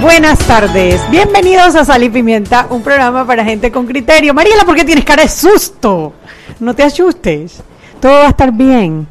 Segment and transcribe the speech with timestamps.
[0.00, 4.32] Buenas tardes, bienvenidos a Sal y Pimienta, un programa para gente con criterio.
[4.32, 6.14] Mariela, ¿por qué tienes cara de susto?
[6.58, 7.62] No te asustes,
[8.00, 9.06] todo va a estar bien.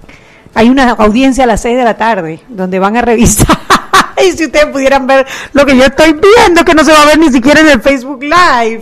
[0.55, 3.55] Hay una audiencia a las 6 de la tarde donde van a revisar.
[4.27, 7.05] y si ustedes pudieran ver lo que yo estoy viendo, que no se va a
[7.05, 8.81] ver ni siquiera en el Facebook Live.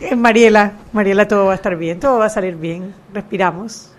[0.00, 2.94] Eh, Mariela, Mariela, todo va a estar bien, todo va a salir bien.
[3.12, 3.90] Respiramos.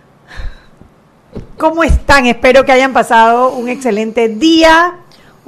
[1.59, 2.26] ¿Cómo están?
[2.26, 4.95] Espero que hayan pasado un excelente día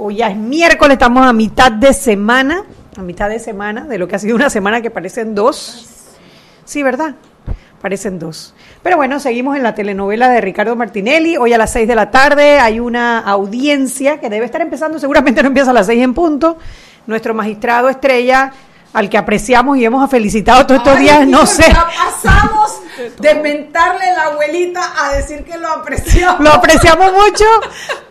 [0.01, 2.63] Hoy ya es miércoles, estamos a mitad de semana,
[2.95, 6.15] a mitad de semana, de lo que ha sido una semana que parecen dos.
[6.63, 7.15] Sí, ¿verdad?
[7.81, 8.53] Parecen dos.
[8.81, 11.35] Pero bueno, seguimos en la telenovela de Ricardo Martinelli.
[11.35, 15.41] Hoy a las seis de la tarde hay una audiencia que debe estar empezando, seguramente
[15.43, 16.57] no empieza a las seis en punto.
[17.05, 18.53] Nuestro magistrado estrella
[18.93, 21.65] al que apreciamos y hemos felicitado todos estos días, no sé.
[21.73, 22.78] pasamos
[23.19, 26.39] de mentarle la abuelita a decir que lo apreciamos.
[26.41, 27.45] Lo apreciamos mucho.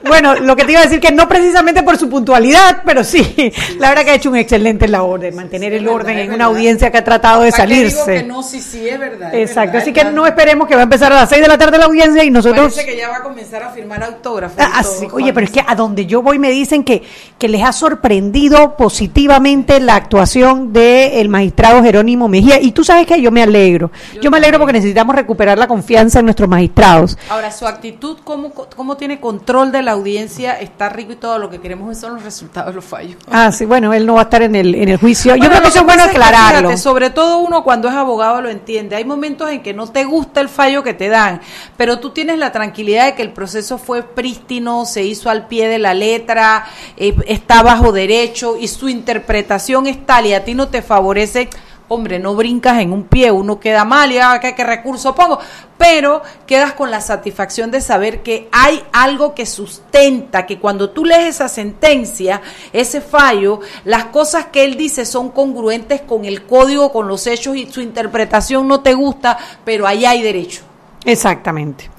[0.06, 3.52] Bueno, lo que te iba a decir que no precisamente por su puntualidad, pero sí,
[3.78, 6.90] la verdad que ha hecho un excelente labor de mantener el orden en una audiencia
[6.90, 8.14] que ha tratado de salirse.
[8.14, 9.34] Que no, sí, sí, es verdad.
[9.34, 11.78] Exacto, así que no esperemos que va a empezar a las 6 de la tarde
[11.78, 12.74] la audiencia y nosotros...
[12.74, 14.58] Parece que ya va a comenzar a firmar autógrafos.
[14.58, 17.02] Ah, oye, pero es que a donde yo voy me dicen que,
[17.38, 22.60] que les ha sorprendido positivamente la actuación de el magistrado Jerónimo Mejía.
[22.60, 23.90] Y tú sabes que yo me alegro.
[24.20, 27.18] Yo, me alegro porque necesitamos recuperar la confianza en nuestros magistrados.
[27.28, 30.58] Ahora, su actitud, ¿cómo, cómo tiene control de la audiencia?
[30.58, 31.38] Está rico y todo.
[31.38, 33.16] Lo que queremos son los resultados de los fallos.
[33.30, 35.36] Ah, sí, bueno, él no va a estar en el, en el juicio.
[35.36, 36.76] yo creo que eso es bueno aclararlo.
[36.76, 38.96] sobre todo uno cuando es abogado lo entiende.
[38.96, 41.40] Hay momentos en que no te gusta el fallo que te dan,
[41.76, 45.68] pero tú tienes la tranquilidad de que el proceso fue prístino, se hizo al pie
[45.68, 50.54] de la letra, eh, está bajo derecho y su interpretación es tal y a ti
[50.54, 51.48] no te favorece,
[51.88, 55.38] hombre, no brincas en un pie, uno queda mal y ah, ¿qué, recurso pongo,
[55.76, 61.04] pero quedas con la satisfacción de saber que hay algo que sustenta, que cuando tú
[61.04, 62.40] lees esa sentencia,
[62.72, 67.56] ese fallo, las cosas que él dice son congruentes con el código, con los hechos
[67.56, 70.62] y su interpretación no te gusta, pero ahí hay derecho.
[71.04, 71.90] Exactamente.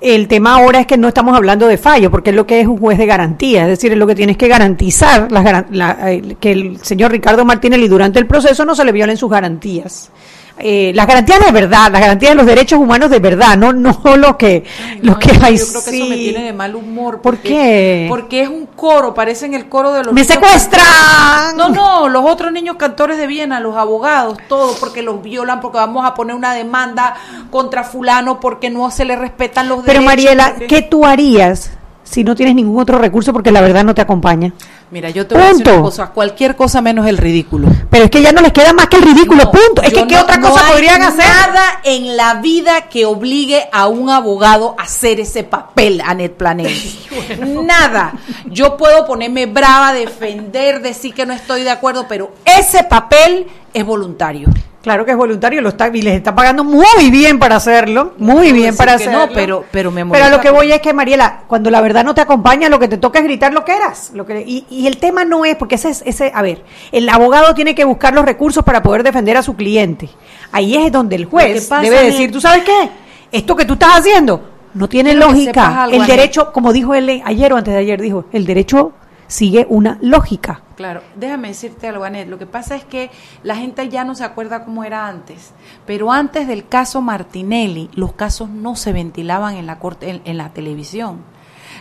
[0.00, 2.66] El tema ahora es que no estamos hablando de fallo, porque es lo que es
[2.68, 6.78] un juez de garantía, es decir, es lo que tienes que garantizar eh, que el
[6.82, 10.10] señor Ricardo Martinelli durante el proceso no se le violen sus garantías
[10.60, 14.00] eh, las garantías de verdad, las garantías de los derechos humanos de verdad, no no
[14.16, 14.64] lo que
[15.02, 15.56] lo que hay.
[15.58, 17.20] Yo creo que eso me tiene de mal humor.
[17.20, 18.06] ¿Por qué?
[18.08, 20.12] Porque es un coro, parecen el coro de los.
[20.12, 21.56] ¡Me secuestran!
[21.56, 25.78] No, no, los otros niños cantores de Viena, los abogados, todo, porque los violan, porque
[25.78, 27.14] vamos a poner una demanda
[27.50, 29.94] contra fulano porque no se le respetan los derechos.
[29.94, 31.70] Pero Mariela, ¿qué tú harías
[32.02, 34.52] si no tienes ningún otro recurso porque la verdad no te acompaña?
[34.90, 37.68] Mira, yo te voy a decir una cosa, cualquier cosa menos el ridículo.
[37.90, 39.82] Pero es que ya no les queda más que el ridículo, punto.
[39.82, 41.26] Es que ¿qué otra cosa podrían hacer?
[41.26, 46.70] Nada en la vida que obligue a un abogado a hacer ese papel, Anet Planet.
[47.64, 48.14] Nada.
[48.46, 53.84] Yo puedo ponerme brava, defender, decir que no estoy de acuerdo, pero ese papel es
[53.84, 54.48] voluntario.
[54.88, 58.52] Claro que es voluntario, lo está, y les está pagando muy bien para hacerlo, muy
[58.52, 59.26] bien para hacerlo.
[59.26, 62.14] No, pero, pero me Pero lo que voy es que, Mariela, cuando la verdad no
[62.14, 64.12] te acompaña, lo que te toca es gritar lo que eras.
[64.14, 67.06] Lo que, y, y el tema no es, porque ese es, ese, a ver, el
[67.10, 70.08] abogado tiene que buscar los recursos para poder defender a su cliente.
[70.52, 72.88] Ahí es donde el juez debe decir, ¿tú sabes qué?
[73.30, 75.86] Esto que tú estás haciendo no tiene lógica.
[75.92, 78.92] el derecho, como dijo él ayer o antes de ayer, dijo, el derecho
[79.28, 80.62] sigue una lógica.
[80.74, 82.28] Claro, déjame decirte algo, Anet.
[82.28, 83.10] Lo que pasa es que
[83.42, 85.52] la gente ya no se acuerda cómo era antes.
[85.86, 90.52] Pero antes del caso Martinelli, los casos no se ventilaban en la corte, en, la
[90.52, 91.20] televisión.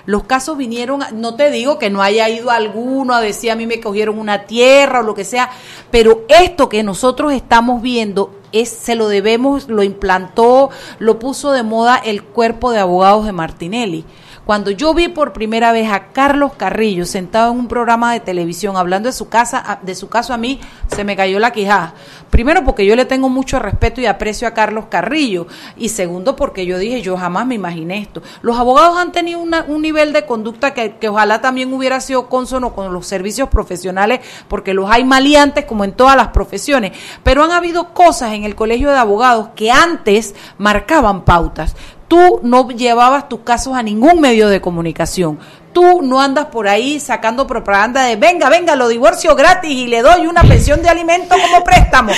[0.05, 3.65] Los casos vinieron, no te digo que no haya ido alguno a decir a mí
[3.65, 5.49] me cogieron una tierra o lo que sea,
[5.91, 10.69] pero esto que nosotros estamos viendo es, se lo debemos, lo implantó,
[10.99, 14.05] lo puso de moda el cuerpo de abogados de Martinelli
[14.47, 18.77] Cuando yo vi por primera vez a Carlos Carrillo sentado en un programa de televisión
[18.77, 21.95] hablando de su casa, de su caso a mí, se me cayó la quijada.
[22.29, 26.65] Primero porque yo le tengo mucho respeto y aprecio a Carlos Carrillo y segundo porque
[26.65, 28.21] yo dije, yo jamás me imaginé esto.
[28.41, 32.73] Los abogados han tenido un nivel de conducta que, que ojalá también hubiera sido consono
[32.73, 37.51] con los servicios profesionales porque los hay maleantes como en todas las profesiones, pero han
[37.51, 41.75] habido cosas en el colegio de abogados que antes marcaban pautas.
[42.07, 45.39] Tú no llevabas tus casos a ningún medio de comunicación.
[45.73, 50.01] Tú no andas por ahí sacando propaganda de venga, venga, lo divorcio gratis y le
[50.01, 52.13] doy una pensión de alimento como préstamo.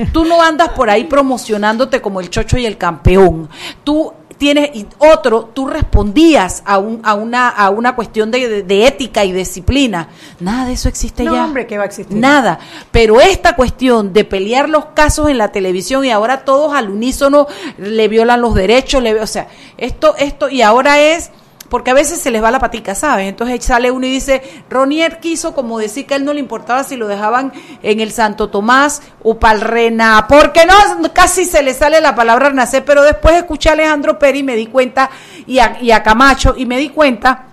[0.12, 3.48] Tú no andas por ahí promocionándote como el chocho y el campeón.
[3.82, 9.24] Tú tienes y otro, tú respondías a, un, a, una, a una cuestión de, ética
[9.24, 10.08] y disciplina.
[10.40, 11.44] Nada de eso existe no, ya.
[11.44, 12.16] hombre, ¿qué va a existir?
[12.16, 12.58] Nada.
[12.90, 17.46] Pero esta cuestión de pelear los casos en la televisión y ahora todos al unísono
[17.78, 21.30] le violan los derechos, le, o sea, esto, esto, y ahora es
[21.68, 23.28] porque a veces se les va la patica, ¿sabes?
[23.28, 26.84] Entonces sale uno y dice, Ronier quiso como decir que a él no le importaba
[26.84, 27.52] si lo dejaban
[27.82, 30.74] en el Santo Tomás o Palrena, porque no,
[31.12, 34.56] casi se le sale la palabra nacer, pero después escuché a Alejandro Peri y me
[34.56, 35.10] di cuenta,
[35.46, 37.45] y a, y a Camacho, y me di cuenta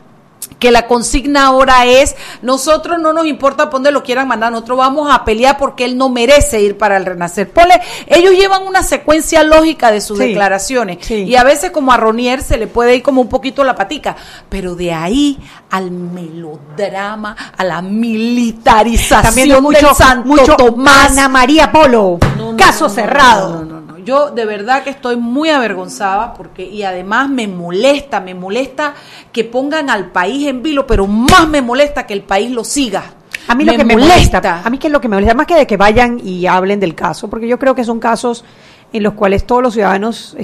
[0.59, 4.77] que la consigna ahora es, nosotros no nos importa por dónde lo quieran mandar, nosotros
[4.77, 7.49] vamos a pelear porque él no merece ir para el renacer.
[7.49, 12.41] Ponle, ellos llevan una secuencia lógica de sus declaraciones y a veces como a Ronier
[12.41, 14.15] se le puede ir como un poquito la patica,
[14.49, 21.11] pero de ahí al melodrama, a la militarización También mucho, del Santo mucho Tomás.
[21.11, 22.19] Ana María Polo,
[22.57, 23.82] caso cerrado.
[24.03, 28.93] Yo de verdad que estoy muy avergonzada porque y además me molesta, me molesta
[29.31, 33.03] que pongan al país en vilo, pero más me molesta que el país lo siga.
[33.47, 35.47] A mí lo que me molesta, a mí que es lo que me molesta más
[35.47, 38.45] que de que vayan y hablen del caso, porque yo creo que son casos
[38.93, 40.37] en los cuales todos los ciudadanos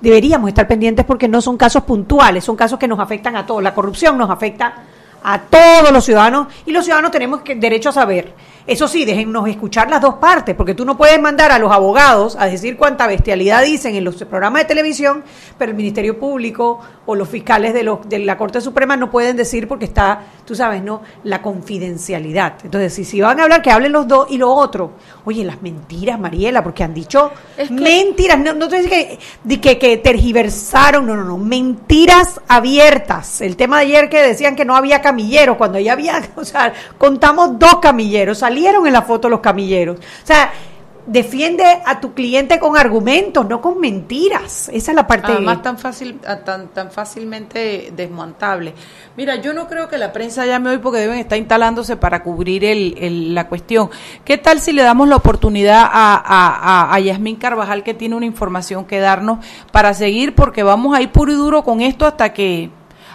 [0.00, 3.62] deberíamos estar pendientes porque no son casos puntuales, son casos que nos afectan a todos.
[3.62, 4.74] La corrupción nos afecta
[5.22, 8.34] a todos los ciudadanos y los ciudadanos tenemos que, derecho a saber
[8.66, 12.36] eso sí, déjennos escuchar las dos partes, porque tú no puedes mandar a los abogados
[12.38, 15.22] a decir cuánta bestialidad dicen en los programas de televisión,
[15.58, 19.36] pero el Ministerio Público o los fiscales de, los, de la Corte Suprema no pueden
[19.36, 21.02] decir porque está, tú sabes, ¿no?
[21.24, 22.54] La confidencialidad.
[22.64, 24.92] Entonces, si, si van a hablar, que hablen los dos y lo otro.
[25.24, 27.32] Oye, las mentiras, Mariela, porque han dicho
[27.70, 29.18] mentiras, no, no te que,
[29.60, 33.40] que, que tergiversaron, no, no, no, mentiras abiertas.
[33.40, 36.72] El tema de ayer que decían que no había camilleros, cuando ya había, o sea,
[36.98, 39.98] contamos dos camilleros, salieron en la foto los camilleros.
[39.98, 40.52] O sea,
[41.06, 44.70] defiende a tu cliente con argumentos, no con mentiras.
[44.72, 48.74] Esa es la parte más tan fácil, tan, tan fácilmente desmontable.
[49.16, 52.64] Mira, yo no creo que la prensa llame hoy porque deben estar instalándose para cubrir
[52.64, 53.90] el, la cuestión.
[54.24, 58.26] ¿Qué tal si le damos la oportunidad a, a, a, Yasmín Carvajal que tiene una
[58.26, 60.34] información que darnos para seguir?
[60.34, 62.70] Porque vamos a ir puro y duro con esto hasta que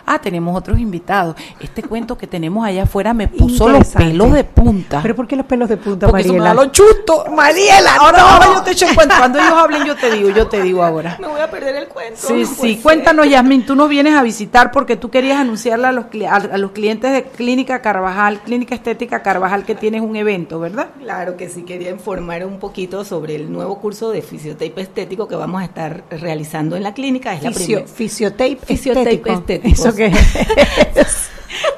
[0.09, 1.35] ah, tenemos otros invitados.
[1.59, 4.99] Este cuento que tenemos allá afuera me puso los pelos de punta.
[5.01, 6.43] ¿Pero por qué los pelos de punta, Porque Mariela?
[6.43, 7.31] Porque me da los chustos.
[7.31, 9.15] Mariela, ahora, ahora yo te echo el cuento.
[9.17, 11.17] Cuando ellos hablen yo te digo, yo te digo ahora.
[11.19, 12.19] Me voy a perder el cuento.
[12.19, 12.79] Sí, sí.
[12.81, 16.71] Cuéntanos, Yasmin, tú nos vienes a visitar porque tú querías anunciarle a los, a, los
[16.71, 20.89] clientes de Clínica Carvajal, Clínica Estética Carvajal, que tienes un evento, ¿verdad?
[20.99, 25.35] Claro que sí, quería informar un poquito sobre el nuevo curso de fisiotape estético que
[25.35, 27.33] vamos a estar realizando en la clínica.
[27.33, 29.73] Es Fisio, la fisiotape, fisiotape estético.
[29.73, 30.05] ¿Eso qué
[30.95, 31.28] es?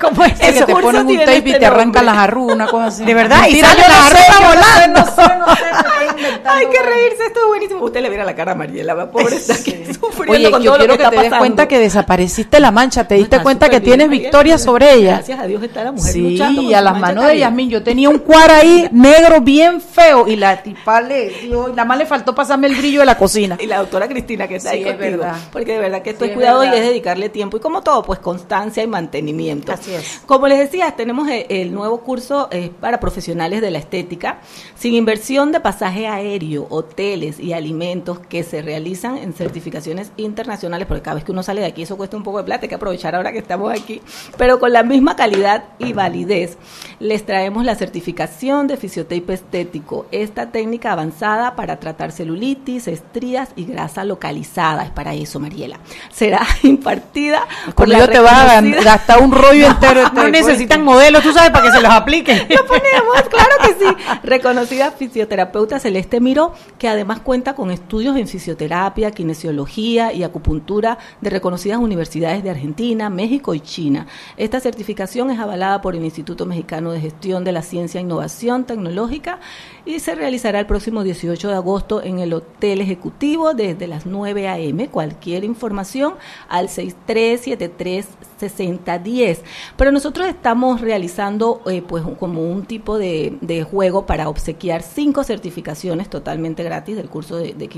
[0.01, 2.87] ¿Cómo es que te ponen un tape y te este arrancan las arrugas, una cosa
[2.87, 3.05] así?
[3.05, 5.11] De verdad, y sale la arruga volando.
[6.45, 7.83] Hay que reírse, esto es buenísimo.
[7.83, 10.71] Usted le viera la cara a Mariela, la pobre está que sufriendo Oye, con yo
[10.71, 13.69] todo quiero lo que, que, te des cuenta que desapareciste la mancha, te diste cuenta
[13.69, 15.15] que tienes victoria sobre ella.
[15.15, 16.61] Gracias a Dios está la mujer sí, luchando.
[16.61, 20.35] y a las manos de Yasmin, yo tenía un cuar ahí negro bien feo y
[20.35, 23.57] la tipa le, nada más le faltó pasarme el brillo de la cocina.
[23.59, 25.35] Y la doctora Cristina que está sí, ahí es verdad.
[25.51, 28.19] porque de verdad que esto es cuidado y es dedicarle tiempo y como todo, pues
[28.19, 29.71] constancia y mantenimiento.
[29.71, 30.21] Así es.
[30.25, 34.39] Como les decía, tenemos el, nuevo curso eh, para profesionales de la estética,
[34.75, 41.01] sin inversión de pasaje aéreo, hoteles y alimentos que se realizan en certificaciones internacionales, porque
[41.01, 42.75] cada vez que uno sale de aquí eso cuesta un poco de plata, hay que
[42.75, 44.01] aprovechar ahora que estamos aquí,
[44.37, 46.57] pero con la misma calidad y validez.
[46.99, 53.65] Les traemos la certificación de fisiotape estético, esta técnica avanzada para tratar celulitis, estrías y
[53.65, 55.79] grasa localizada, es para eso, Mariela.
[56.11, 60.11] Será impartida por la te va a gastar un rollo estereotape.
[60.21, 62.37] No necesitan modelos, tú sabes, para que se los apliquen.
[62.49, 63.95] Lo ponemos, claro que sí.
[64.23, 71.29] Reconocida fisioterapeuta Celeste Miró, que además cuenta con estudios en fisioterapia, kinesiología y acupuntura de
[71.29, 74.07] reconocidas universidades de Argentina, México y China.
[74.37, 78.65] Esta certificación es avalada por el Instituto Mexicano de Gestión de la Ciencia e Innovación
[78.65, 79.39] Tecnológica
[79.85, 84.47] y se realizará el próximo 18 de agosto en el Hotel Ejecutivo desde las 9
[84.47, 84.89] a.m.
[84.89, 86.15] Cualquier información
[86.49, 89.39] al 6373-6010.
[89.77, 93.37] Pero nosotros estamos realizando eh, pues como un tipo de,
[93.69, 97.69] juego para obsequiar cinco certificaciones totalmente gratis del curso de, de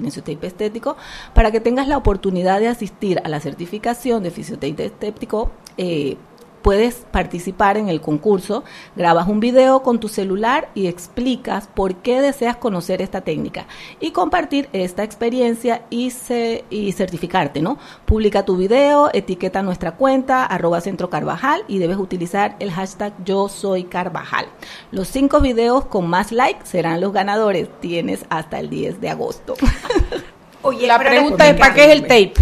[0.41, 0.95] estético
[1.33, 6.17] para que tengas la oportunidad de asistir a la certificación de fisiotape estético eh,
[6.63, 8.63] puedes participar en el concurso,
[8.95, 13.67] grabas un video con tu celular y explicas por qué deseas conocer esta técnica
[13.99, 17.77] y compartir esta experiencia y, se, y certificarte, ¿no?
[18.05, 23.49] Publica tu video, etiqueta nuestra cuenta, arroba centro Carvajal y debes utilizar el hashtag yo
[23.49, 24.47] soy Carvajal.
[24.91, 27.67] Los cinco videos con más likes serán los ganadores.
[27.81, 29.55] Tienes hasta el 10 de agosto.
[30.61, 32.33] Oye, la pregunta es, ¿para qué es el tape?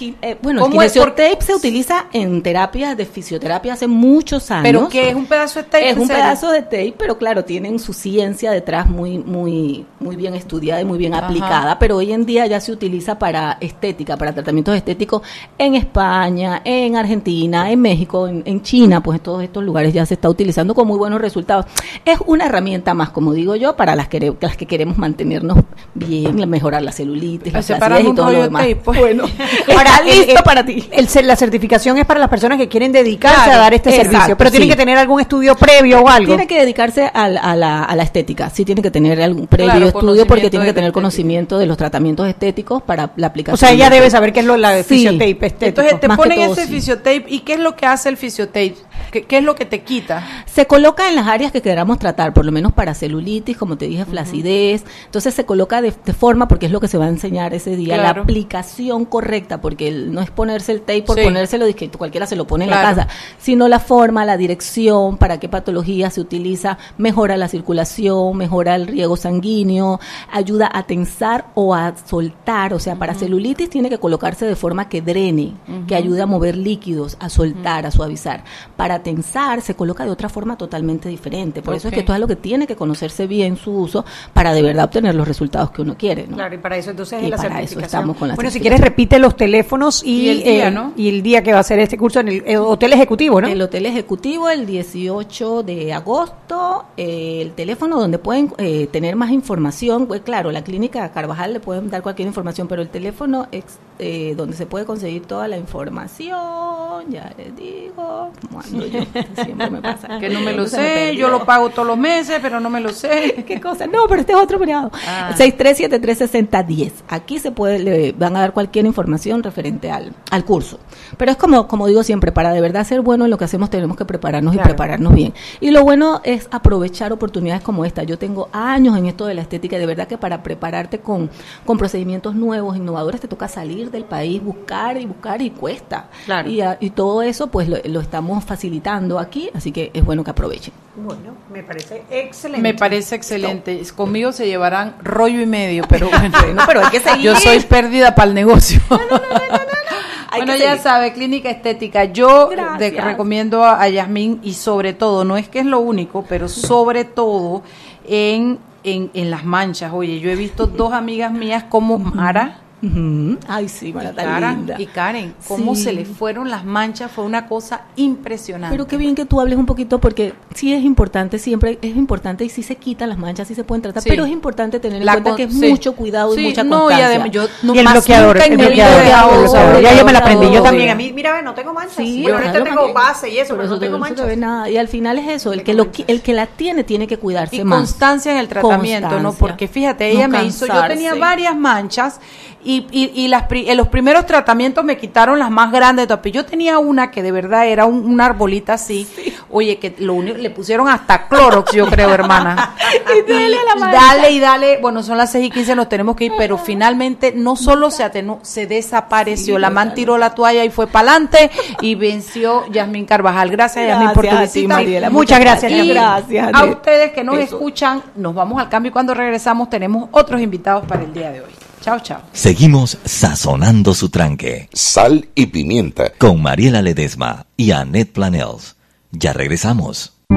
[0.00, 4.62] Eh, bueno, el kinesiotape se utiliza en terapia de fisioterapia hace muchos años.
[4.62, 5.90] ¿Pero qué es un pedazo de tape?
[5.90, 10.34] Es un pedazo de tape, pero claro, tienen su ciencia detrás muy muy muy bien
[10.34, 11.26] estudiada y muy bien Ajá.
[11.26, 15.22] aplicada, pero hoy en día ya se utiliza para estética, para tratamientos estéticos
[15.58, 20.06] en España, en Argentina, en México, en, en China, pues en todos estos lugares ya
[20.06, 21.66] se está utilizando con muy buenos resultados.
[22.04, 25.58] Es una herramienta más, como digo yo, para las que, las que queremos mantenernos
[25.94, 28.62] bien, mejorar la celulitis, la y todo lo demás.
[28.62, 28.98] Tape, pues.
[28.98, 29.24] Bueno,
[29.88, 30.88] ahora listo el, para ti.
[30.90, 34.10] El, la certificación es para las personas que quieren dedicarse claro, a dar este exacto,
[34.10, 34.56] servicio, pero sí.
[34.56, 36.28] tienen que tener algún estudio previo o algo.
[36.28, 39.70] Tiene que dedicarse a, a, la, a la, estética, sí tiene que tener algún previo
[39.70, 43.54] claro, estudio porque tiene que tener conocimiento de los tratamientos estéticos para la aplicación.
[43.54, 44.96] O sea, ella debe saber qué es lo la de sí.
[44.96, 45.66] fisiotape estético.
[45.66, 46.72] Entonces te ponen todo, ese sí.
[46.74, 48.76] fisiotape y qué es lo que hace el fisiotape,
[49.12, 50.44] ¿Qué, ¿Qué, es lo que te quita.
[50.46, 53.86] Se coloca en las áreas que queramos tratar, por lo menos para celulitis, como te
[53.86, 54.82] dije, flacidez.
[54.82, 55.04] Uh -huh.
[55.06, 57.76] Entonces se coloca de, de, forma, porque es lo que se va a enseñar ese
[57.76, 61.24] día, la aplicación correcta, porque no es ponerse el tape por sí.
[61.24, 62.80] ponérselo, que cualquiera se lo pone claro.
[62.80, 67.48] en la casa, sino la forma, la dirección, para qué patología se utiliza, mejora la
[67.48, 73.16] circulación, mejora el riego sanguíneo, ayuda a tensar o a soltar, o sea, para uh
[73.16, 73.20] -huh.
[73.20, 75.86] celulitis tiene que colocarse de forma que drene, uh -huh.
[75.86, 78.44] que ayude a mover líquidos, a soltar, a suavizar.
[78.76, 81.78] Para tensar se coloca de otra forma totalmente diferente, por okay.
[81.78, 84.62] eso es que todo es lo que tiene que conocerse bien su uso para de
[84.62, 86.26] verdad obtener los resultados que uno quiere.
[86.26, 86.36] ¿no?
[86.36, 88.60] Claro, y para eso entonces y es la para eso estamos con la Bueno, si
[88.60, 89.67] quieres repite los teléfonos
[90.04, 90.92] y, y el día, eh, ¿no?
[90.96, 93.48] y el día que va a ser este curso en el, el, Hotel Ejecutivo, ¿no?
[93.48, 99.30] El Hotel Ejecutivo el 18 de agosto, eh, el teléfono donde pueden eh, tener más
[99.30, 103.78] información, pues claro, la clínica Carvajal le pueden dar cualquier información, pero el teléfono ex,
[103.98, 109.00] eh, donde se puede conseguir toda la información, ya les digo, bueno, yo,
[109.44, 110.18] siempre me pasa.
[110.18, 112.80] Que no me lo sé, me yo lo pago todos los meses, pero no me
[112.80, 113.44] lo sé.
[113.46, 113.86] ¿Qué cosa?
[113.86, 114.90] No, pero este es otro periodo.
[115.06, 115.34] Ah.
[115.36, 116.92] 63736010.
[117.08, 119.57] Aquí se puede, le van a dar cualquier información referente
[119.90, 120.78] al, al curso.
[121.16, 123.70] Pero es como, como digo siempre, para de verdad ser bueno en lo que hacemos
[123.70, 124.68] tenemos que prepararnos claro.
[124.68, 125.34] y prepararnos bien.
[125.60, 128.02] Y lo bueno es aprovechar oportunidades como esta.
[128.02, 131.30] Yo tengo años en esto de la estética y de verdad que para prepararte con,
[131.64, 136.08] con procedimientos nuevos, innovadores, te toca salir del país, buscar y buscar y cuesta.
[136.26, 136.48] Claro.
[136.48, 140.30] Y, y todo eso pues lo, lo, estamos facilitando aquí, así que es bueno que
[140.30, 140.72] aprovechen.
[140.96, 142.62] Bueno, me parece excelente.
[142.62, 143.82] Me parece excelente.
[143.94, 147.24] Conmigo se llevarán rollo y medio, pero bueno, no, pero hay que seguir.
[147.24, 148.80] Yo soy pérdida para el negocio.
[148.90, 149.47] No,
[150.36, 152.04] bueno, ya sabe, clínica estética.
[152.04, 156.48] Yo recomiendo a, a Yasmín y sobre todo, no es que es lo único, pero
[156.48, 157.62] sobre todo
[158.06, 159.92] en, en, en las manchas.
[159.92, 163.38] Oye, yo he visto dos amigas mías como Mara Uh -huh.
[163.48, 165.82] Ay, sí, Mara, y, Karen, y Karen, cómo sí.
[165.82, 168.72] se le fueron las manchas fue una cosa impresionante.
[168.72, 172.44] Pero qué bien que tú hables un poquito porque sí es importante, siempre es importante
[172.44, 174.08] y sí se quitan las manchas, sí se pueden tratar, sí.
[174.08, 175.68] pero es importante tener en la cuenta que es sí.
[175.68, 177.04] mucho cuidado y mucha no, constancia.
[177.04, 180.62] Y además, yo, no, y el bloqueador, el bloqueador, ya yo me la aprendí, yo
[180.62, 183.68] también, a mí, mira, no tengo manchas, sí, yo ahorita tengo base y eso, pero,
[183.68, 184.36] no tengo manchas.
[184.38, 184.70] Nada.
[184.70, 187.56] Y al final es eso, el que, lo, el que la tiene tiene que cuidarse
[187.56, 187.78] y más.
[187.78, 189.32] constancia en el tratamiento, ¿no?
[189.32, 192.20] Porque fíjate, ella me hizo, yo tenía varias manchas
[192.68, 196.06] y, y, y las, en los primeros tratamientos me quitaron las más grandes.
[196.30, 199.08] Yo tenía una que de verdad era un, una arbolita así.
[199.16, 199.34] Sí.
[199.48, 202.74] Oye, que lo único, le pusieron hasta Clorox, yo creo, hermana.
[203.16, 204.78] y dale, y, dale y dale.
[204.82, 208.04] Bueno, son las 6 y 15, nos tenemos que ir, pero finalmente no solo se
[208.04, 209.54] atenuó, se desapareció.
[209.54, 213.48] Sí, la man tiró la toalla y fue para adelante y venció Yasmín Carvajal.
[213.48, 214.74] Gracias, Yasmín, por tu visita.
[214.74, 215.72] Mariela, muchas gracias.
[215.72, 216.50] Y gracias.
[216.52, 217.56] A ustedes que nos Eso.
[217.56, 221.40] escuchan, nos vamos al cambio y cuando regresamos tenemos otros invitados para el día de
[221.40, 221.67] hoy.
[221.88, 222.20] Chao, chao.
[222.34, 224.68] Seguimos sazonando su tranque.
[224.74, 226.12] Sal y pimienta.
[226.18, 228.76] Con Mariela Ledesma y Annette Planels.
[229.10, 230.12] Ya regresamos.
[230.28, 230.36] De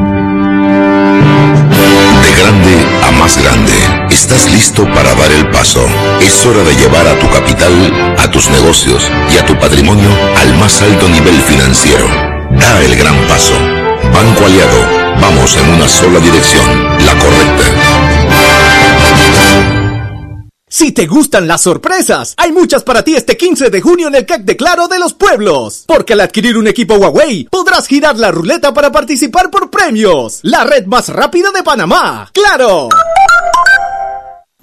[2.40, 3.74] grande a más grande,
[4.10, 5.86] estás listo para dar el paso.
[6.22, 9.04] Es hora de llevar a tu capital, a tus negocios
[9.34, 12.08] y a tu patrimonio al más alto nivel financiero.
[12.52, 13.56] Da el gran paso.
[14.14, 14.88] Banco Aliado,
[15.20, 16.66] vamos en una sola dirección,
[17.06, 17.91] la correcta.
[20.74, 24.26] Si te gustan las sorpresas, hay muchas para ti este 15 de junio en el
[24.26, 25.84] CAC de Claro de los Pueblos.
[25.86, 30.40] Porque al adquirir un equipo Huawei, podrás girar la ruleta para participar por premios.
[30.44, 32.30] La red más rápida de Panamá.
[32.32, 32.88] ¡Claro!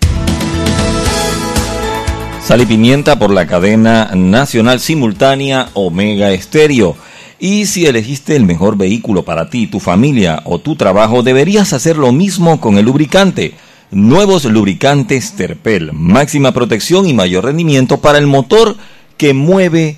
[2.41, 6.95] Sal y pimienta por la cadena nacional simultánea Omega Estéreo.
[7.39, 11.97] Y si elegiste el mejor vehículo para ti, tu familia o tu trabajo, deberías hacer
[11.97, 13.55] lo mismo con el lubricante.
[13.91, 18.77] Nuevos lubricantes Terpel, máxima protección y mayor rendimiento para el motor
[19.17, 19.97] que mueve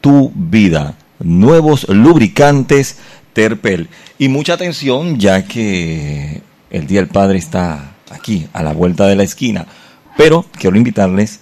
[0.00, 0.96] tu vida.
[1.18, 2.96] Nuevos lubricantes
[3.34, 3.88] Terpel.
[4.18, 9.16] Y mucha atención ya que el Día del Padre está aquí, a la vuelta de
[9.16, 9.66] la esquina.
[10.16, 11.40] Pero quiero invitarles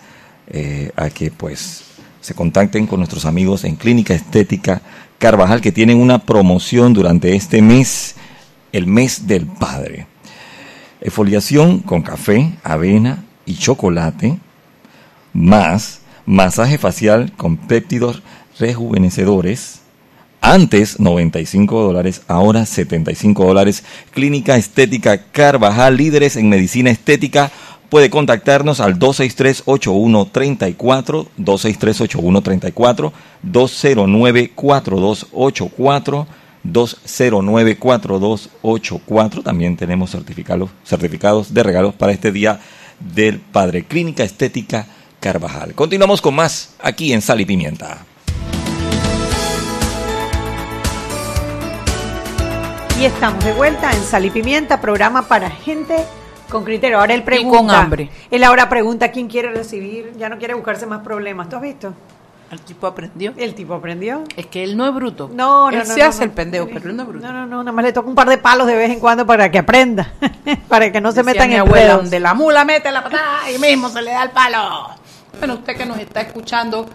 [0.48, 1.84] eh, a que pues
[2.20, 4.82] se contacten con nuestros amigos en Clínica Estética
[5.18, 8.16] Carvajal que tienen una promoción durante este mes,
[8.72, 10.06] el mes del Padre.
[11.00, 14.38] Exfoliación con café, avena y chocolate,
[15.32, 18.22] más masaje facial con péptidos
[18.58, 19.81] rejuvenecedores.
[20.44, 23.84] Antes 95 dólares, ahora 75 dólares.
[24.10, 27.52] Clínica Estética Carvajal, líderes en medicina estética.
[27.88, 33.12] Puede contactarnos al 263-8134, 263-8134,
[33.46, 36.26] 209-4284,
[36.64, 39.42] 209-4284.
[39.44, 42.58] También tenemos certificados, certificados de regalos para este día
[42.98, 43.84] del Padre.
[43.84, 44.88] Clínica Estética
[45.20, 45.74] Carvajal.
[45.74, 48.06] Continuamos con más aquí en Sal y Pimienta.
[53.02, 55.96] Y estamos de vuelta en Sal y Pimienta, programa para gente
[56.48, 57.00] con criterio.
[57.00, 57.58] Ahora él pregunta.
[57.58, 58.08] con hambre.
[58.30, 61.48] Él ahora pregunta quién quiere recibir, ya no quiere buscarse más problemas.
[61.48, 61.92] ¿Tú has visto?
[62.52, 63.34] El tipo aprendió.
[63.36, 64.22] El tipo aprendió.
[64.36, 65.28] Es que él no es bruto.
[65.34, 65.94] No, no, él no.
[65.94, 66.24] se no, hace no.
[66.26, 67.26] el pendejo, pero él no es bruto.
[67.26, 69.26] No, no, no, nada más le toca un par de palos de vez en cuando
[69.26, 70.12] para que aprenda,
[70.68, 73.88] para que no se metan en abuela, donde la mula mete la patada y mismo
[73.88, 74.90] se le da el palo.
[75.40, 76.86] Bueno, usted que nos está escuchando,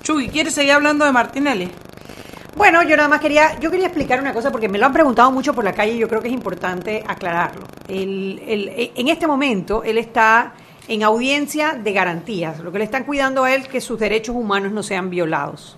[0.00, 1.70] Chuy, ¿quiere seguir hablando de Martinelli?
[2.56, 5.30] Bueno, yo nada más quería, yo quería explicar una cosa porque me lo han preguntado
[5.30, 7.62] mucho por la calle y yo creo que es importante aclararlo.
[7.88, 10.52] El- el- en este momento él está
[10.88, 12.58] en audiencia de garantías.
[12.58, 15.76] Lo que le están cuidando a él que sus derechos humanos no sean violados.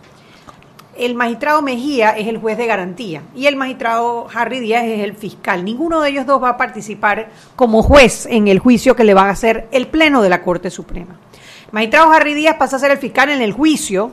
[0.97, 5.15] El magistrado Mejía es el juez de garantía y el magistrado Harry Díaz es el
[5.15, 5.65] fiscal.
[5.65, 9.25] Ninguno de ellos dos va a participar como juez en el juicio que le va
[9.25, 11.19] a hacer el Pleno de la Corte Suprema.
[11.67, 14.13] El magistrado Harry Díaz pasa a ser el fiscal en el juicio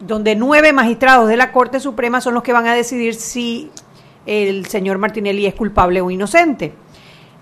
[0.00, 3.70] donde nueve magistrados de la Corte Suprema son los que van a decidir si
[4.26, 6.74] el señor Martinelli es culpable o inocente.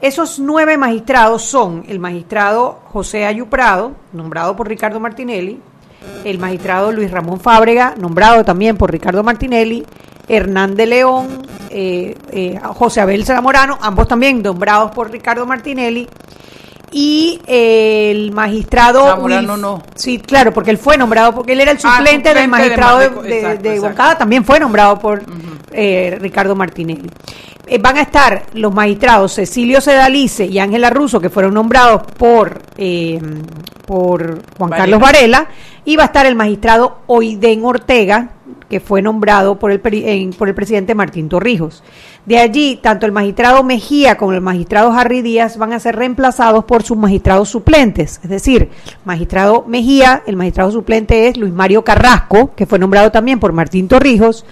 [0.01, 5.61] Esos nueve magistrados son el magistrado José Ayuprado, nombrado por Ricardo Martinelli,
[6.25, 9.87] el magistrado Luis Ramón Fábrega, nombrado también por Ricardo Martinelli,
[10.29, 16.09] Hernán de León, eh, eh, José Abel Zamorano, ambos también nombrados por Ricardo Martinelli,
[16.93, 19.83] y eh, el magistrado Zamorano Wilf- no.
[19.95, 22.99] Sí, claro, porque él fue nombrado, porque él era el Ah, suplente, del de magistrado
[22.99, 23.89] de, Mardeco- de- exacto, de exacto.
[23.89, 25.23] Moncada, también fue nombrado por
[25.73, 27.09] eh, Ricardo Martinelli.
[27.67, 32.61] Eh, van a estar los magistrados Cecilio Sedalice y Ángela Russo, que fueron nombrados por,
[32.77, 33.21] eh,
[33.87, 34.77] por Juan Varela.
[34.77, 35.47] Carlos Varela,
[35.85, 38.31] y va a estar el magistrado Oiden Ortega,
[38.73, 39.81] que fue nombrado por el,
[40.39, 41.83] por el presidente Martín Torrijos.
[42.25, 46.65] De allí, tanto el magistrado Mejía como el magistrado Harry Díaz van a ser reemplazados
[46.65, 48.19] por sus magistrados suplentes.
[48.23, 48.71] Es decir,
[49.05, 53.89] magistrado Mejía, el magistrado suplente es Luis Mario Carrasco, que fue nombrado también por Martín
[53.89, 54.47] Torrijos,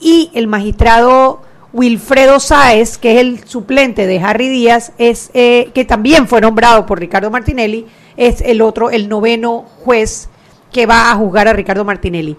[0.00, 1.40] y el magistrado
[1.72, 6.86] Wilfredo Sáez, que es el suplente de Harry Díaz, es eh, que también fue nombrado
[6.86, 10.28] por Ricardo Martinelli, es el otro, el noveno juez
[10.70, 12.36] que va a juzgar a Ricardo Martinelli.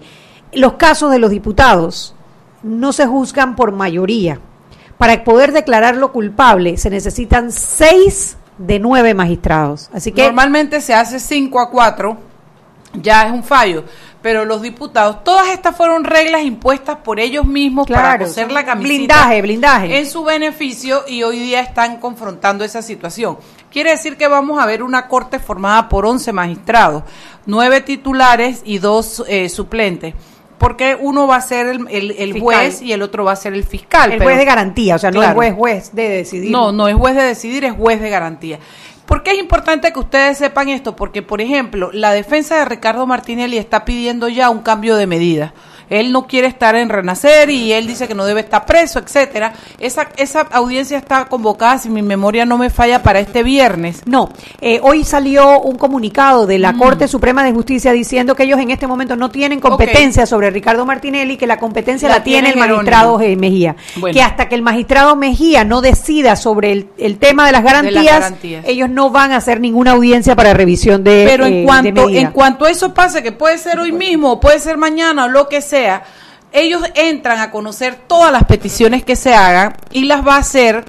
[0.52, 2.14] Los casos de los diputados
[2.62, 4.40] no se juzgan por mayoría.
[4.98, 9.90] Para poder declararlo culpable se necesitan seis de nueve magistrados.
[9.92, 12.16] Así que normalmente se hace cinco a cuatro,
[12.94, 13.84] ya es un fallo
[14.26, 18.96] pero los diputados, todas estas fueron reglas impuestas por ellos mismos para hacer la camiseta
[18.96, 19.98] blindaje, blindaje.
[20.00, 23.38] en su beneficio y hoy día están confrontando esa situación.
[23.70, 27.04] Quiere decir que vamos a ver una corte formada por 11 magistrados,
[27.46, 30.14] nueve titulares y dos eh, suplentes
[30.58, 34.12] porque uno va a ser el, juez y el otro va a ser el fiscal.
[34.12, 36.50] El juez de garantía, o sea, no es juez, juez de decidir.
[36.50, 38.58] No, no es juez de decidir, es juez de garantía.
[39.06, 40.96] ¿Por qué es importante que ustedes sepan esto?
[40.96, 45.54] Porque, por ejemplo, la defensa de Ricardo Martinelli está pidiendo ya un cambio de medida
[45.90, 49.52] él no quiere estar en Renacer y él dice que no debe estar preso, etcétera.
[49.78, 54.02] Esa, esa audiencia está convocada, si mi memoria no me falla, para este viernes.
[54.06, 56.78] No, eh, hoy salió un comunicado de la mm.
[56.78, 60.86] Corte Suprema de Justicia diciendo que ellos en este momento no tienen competencia sobre Ricardo
[60.86, 63.76] Martinelli, que la competencia la, tiene, el magistrado Mejía.
[64.12, 68.32] Que hasta que el magistrado Mejía no decida sobre el, tema de las, garantías,
[68.64, 72.30] ellos no van a hacer ninguna audiencia para revisión de Pero en eh, cuanto en
[72.30, 76.02] cuanto eso pase, que puede ser hoy mismo, puede ser mañana lo que sea, sea,
[76.52, 80.84] ellos entran a conocer todas las peticiones que se hagan y las va a hacer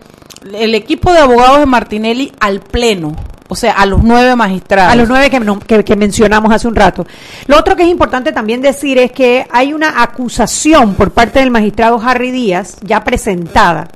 [0.53, 3.15] el equipo de abogados de Martinelli al pleno.
[3.49, 4.91] O sea, a los nueve magistrados.
[4.91, 7.05] A los nueve que, que, mencionamos hace un rato.
[7.47, 11.51] Lo otro que es importante también decir es que hay una acusación por parte del
[11.51, 13.87] magistrado Harry Díaz ya presentada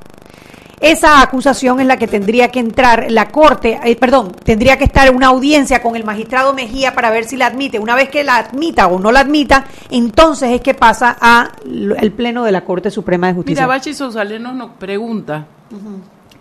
[0.82, 5.14] esa acusación es la que tendría que entrar la Corte, eh, perdón, tendría que estar
[5.14, 7.78] una audiencia con el magistrado Mejía para ver si la admite.
[7.78, 12.12] Una vez que la admita o no la admita, entonces es que pasa a el
[12.12, 13.62] Pleno de la Corte Suprema de Justicia.
[13.62, 15.46] Mira, Bachi Sosaleno nos pregunta,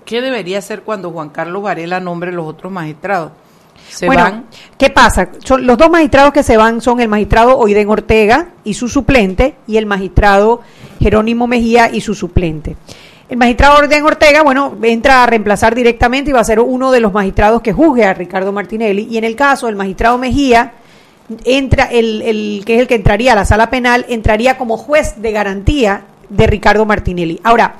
[0.06, 3.32] ¿qué debería hacer cuando Juan Carlos Varela nombre los otros magistrados?
[3.90, 4.46] ¿Se van?
[4.78, 5.30] ¿qué pasa?
[5.58, 9.76] los dos magistrados que se van son el magistrado Oiden Ortega y su suplente y
[9.76, 10.60] el magistrado
[10.98, 12.76] Jerónimo Mejía y su suplente.
[13.30, 16.98] El magistrado Orden Ortega, bueno, entra a reemplazar directamente y va a ser uno de
[16.98, 19.06] los magistrados que juzgue a Ricardo Martinelli.
[19.08, 20.72] Y en el caso del magistrado Mejía,
[21.44, 25.22] entra el, el que es el que entraría a la sala penal, entraría como juez
[25.22, 27.40] de garantía de Ricardo Martinelli.
[27.44, 27.76] Ahora,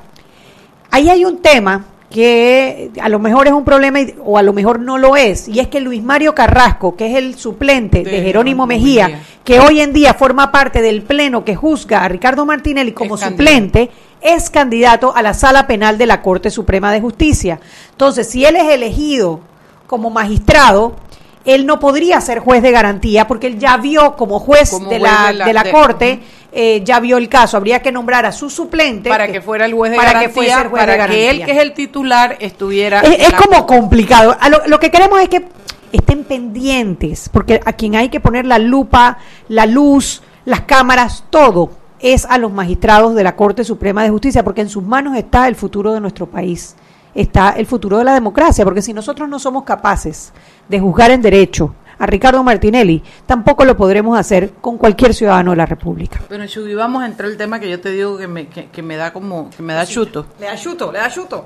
[0.89, 4.81] ahí hay un tema que a lo mejor es un problema o a lo mejor
[4.81, 8.67] no lo es, y es que Luis Mario Carrasco, que es el suplente de, Jerónimo
[8.67, 13.17] Mejía, que hoy en día forma parte del pleno que juzga a Ricardo Martinelli como
[13.17, 17.61] suplente, es candidato a la sala penal de la Corte Suprema de Justicia.
[17.93, 19.41] Entonces, si él es elegido
[19.87, 20.97] como magistrado,
[21.45, 25.33] él no podría ser juez de garantía porque él ya vio como juez, de, la,
[25.33, 26.21] de, la, Corte,
[26.53, 27.57] eh, ya vio el caso.
[27.57, 29.09] Habría que nombrar a su suplente.
[29.09, 31.73] Para que fuera el juez de para garantía, que para que él, que es el
[31.73, 33.01] titular, estuviera...
[33.01, 34.37] Es, como complicado.
[34.51, 35.47] lo, lo que queremos es que
[35.93, 41.80] estén pendientes, porque a quien hay que poner la lupa, la luz, las cámaras, todo
[42.01, 45.49] es a los magistrados de la Corte Suprema de Justicia, porque en sus manos está
[45.49, 46.77] el futuro de nuestro país,
[47.15, 50.33] está el futuro de la democracia, porque si nosotros no somos capaces
[50.69, 55.59] de juzgar en derecho a Ricardo Martinelli, tampoco lo podremos hacer con cualquier ciudadano de
[55.59, 56.19] la República.
[56.29, 58.97] Bueno, Chubi, vamos a entrar al tema que yo te digo que me, que, me
[58.97, 60.27] da como, que me da chuto.
[60.41, 61.45] Le da chuto, le da chuto.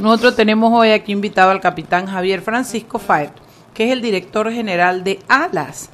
[0.00, 3.32] Nosotros tenemos hoy aquí invitado al capitán Javier Francisco Faet,
[3.74, 5.90] que es el director general de ALAS.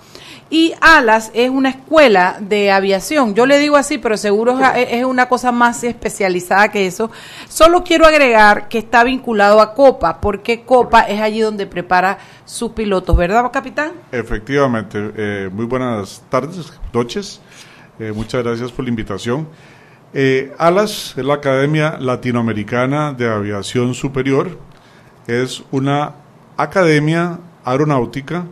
[0.50, 3.34] Y Alas es una escuela de aviación.
[3.34, 7.10] Yo le digo así, pero seguro es una cosa más especializada que eso.
[7.48, 12.72] Solo quiero agregar que está vinculado a Copa, porque Copa es allí donde prepara sus
[12.72, 13.92] pilotos, ¿verdad, capitán?
[14.12, 15.12] Efectivamente.
[15.16, 17.40] Eh, muy buenas tardes, noches.
[17.98, 19.48] Eh, muchas gracias por la invitación.
[20.12, 24.58] Eh, ALAS es la Academia Latinoamericana de Aviación Superior.
[25.26, 26.14] Es una
[26.56, 28.46] academia aeronáutica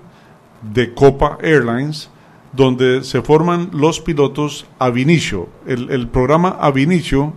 [0.62, 2.10] de Copa Airlines,
[2.52, 5.48] donde se forman los pilotos a inicio.
[5.66, 7.32] El, el programa a inicio,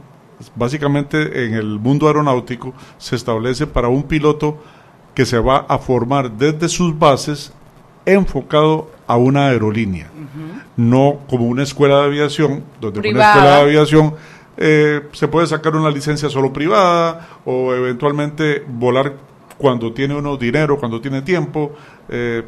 [0.56, 4.58] básicamente en el mundo aeronáutico, se establece para un piloto
[5.14, 7.54] que se va a formar desde sus bases
[8.06, 10.10] enfocado a una aerolínea,
[10.76, 14.14] no como una escuela de aviación, donde una escuela de aviación
[14.58, 19.14] eh, se puede sacar una licencia solo privada o eventualmente volar
[19.58, 21.74] cuando tiene uno dinero, cuando tiene tiempo,
[22.10, 22.44] eh,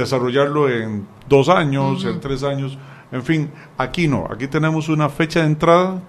[0.00, 2.76] desarrollarlo en dos años, en tres años.
[3.12, 6.00] En fin, aquí no, aquí tenemos una fecha de entrada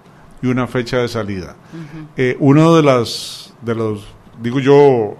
[0.41, 1.55] y una fecha de salida.
[2.15, 4.05] Eh, uno de las, de los,
[4.41, 5.15] digo yo,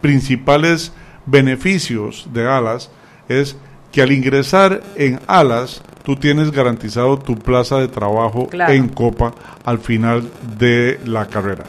[0.00, 0.92] principales
[1.26, 2.90] beneficios de Alas
[3.28, 3.56] es
[3.92, 8.72] que al ingresar en Alas, tú tienes garantizado tu plaza de trabajo Claro.
[8.72, 9.32] en Copa
[9.64, 11.64] al final de la carrera.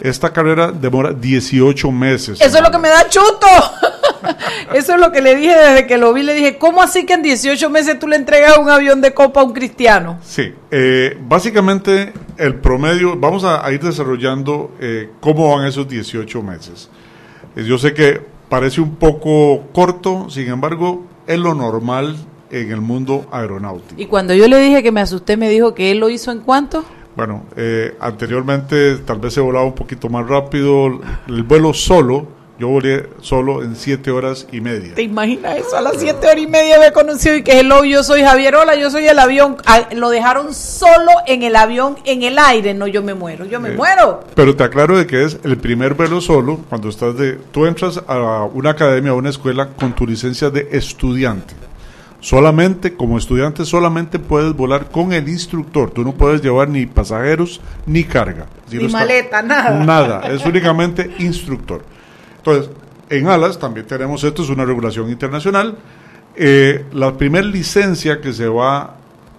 [0.00, 2.40] Esta carrera demora 18 meses.
[2.40, 3.46] Eso es lo que me da chuto.
[4.74, 6.22] Eso es lo que le dije desde que lo vi.
[6.22, 9.40] Le dije, ¿cómo así que en 18 meses tú le entregas un avión de copa
[9.40, 10.18] a un cristiano?
[10.22, 16.42] Sí, eh, básicamente el promedio, vamos a, a ir desarrollando eh, cómo van esos 18
[16.42, 16.90] meses.
[17.56, 22.16] Eh, yo sé que parece un poco corto, sin embargo, es lo normal
[22.50, 24.00] en el mundo aeronáutico.
[24.00, 26.40] Y cuando yo le dije que me asusté, me dijo que él lo hizo en
[26.40, 26.84] cuánto?
[27.16, 32.26] Bueno, eh, anteriormente tal vez se volaba un poquito más rápido, el vuelo solo,
[32.58, 34.94] yo volé solo en 7 horas y media.
[34.94, 35.76] ¿Te imaginas eso?
[35.76, 38.76] A las 7 horas y media me conoció y que hello, yo soy Javier, hola,
[38.76, 39.56] yo soy el avión.
[39.66, 42.72] Ah, lo dejaron solo en el avión, en el aire.
[42.74, 44.22] No, yo me muero, yo me Eh, muero.
[44.36, 47.32] Pero te aclaro de que es el primer vuelo solo cuando estás de...
[47.50, 51.54] Tú entras a una academia, a una escuela con tu licencia de estudiante.
[52.20, 55.90] Solamente, como estudiante, solamente puedes volar con el instructor.
[55.90, 58.46] Tú no puedes llevar ni pasajeros ni carga.
[58.66, 59.84] Si Ni no está- maleta, nada.
[59.84, 61.84] Nada, es únicamente instructor.
[62.44, 62.70] Entonces,
[63.08, 65.78] en Alas también tenemos esto, es una regulación internacional.
[66.36, 68.96] Eh, la primera licencia que se va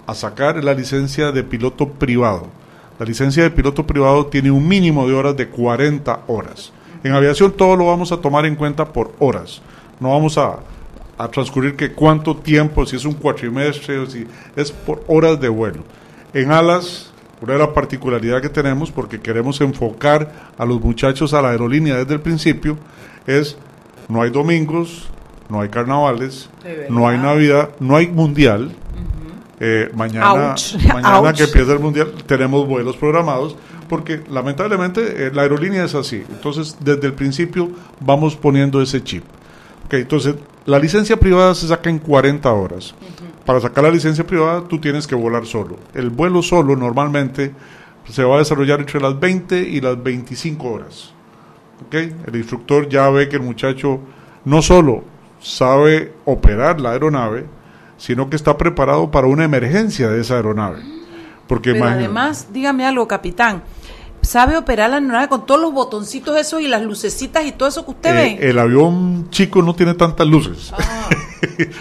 [0.07, 2.47] a sacar es la licencia de piloto privado.
[2.97, 6.71] La licencia de piloto privado tiene un mínimo de horas de 40 horas.
[7.03, 9.61] En aviación todo lo vamos a tomar en cuenta por horas.
[9.99, 10.57] No vamos a,
[11.15, 15.83] a transcurrir que cuánto tiempo, si es un cuatrimestre si es por horas de vuelo.
[16.33, 21.41] En alas, una de las particularidades que tenemos, porque queremos enfocar a los muchachos a
[21.41, 22.77] la aerolínea desde el principio,
[23.27, 23.57] es
[24.07, 25.09] no hay domingos,
[25.49, 26.49] no hay carnavales,
[26.89, 28.71] no hay Navidad, no hay mundial.
[29.59, 30.75] Eh, mañana, Ouch.
[30.93, 31.37] mañana Ouch.
[31.37, 33.55] que empieza el mundial tenemos vuelos programados
[33.87, 36.23] porque lamentablemente eh, la aerolínea es así.
[36.29, 37.69] Entonces desde el principio
[37.99, 39.23] vamos poniendo ese chip.
[39.85, 42.95] Ok, entonces la licencia privada se saca en 40 horas.
[43.45, 45.77] Para sacar la licencia privada tú tienes que volar solo.
[45.93, 47.53] El vuelo solo normalmente
[48.09, 51.13] se va a desarrollar entre las 20 y las 25 horas.
[51.85, 51.93] ¿ok?
[52.27, 53.99] El instructor ya ve que el muchacho
[54.45, 55.03] no solo
[55.39, 57.45] sabe operar la aeronave,
[57.97, 60.83] sino que está preparado para una emergencia de esa aeronave.
[61.47, 63.63] Porque Pero además, dígame algo, capitán.
[64.21, 67.85] ¿Sabe operar la aeronave con todos los botoncitos esos y las lucecitas y todo eso
[67.85, 68.49] que usted eh, ve?
[68.49, 70.73] el avión chico no tiene tantas luces.
[70.75, 71.09] Ah,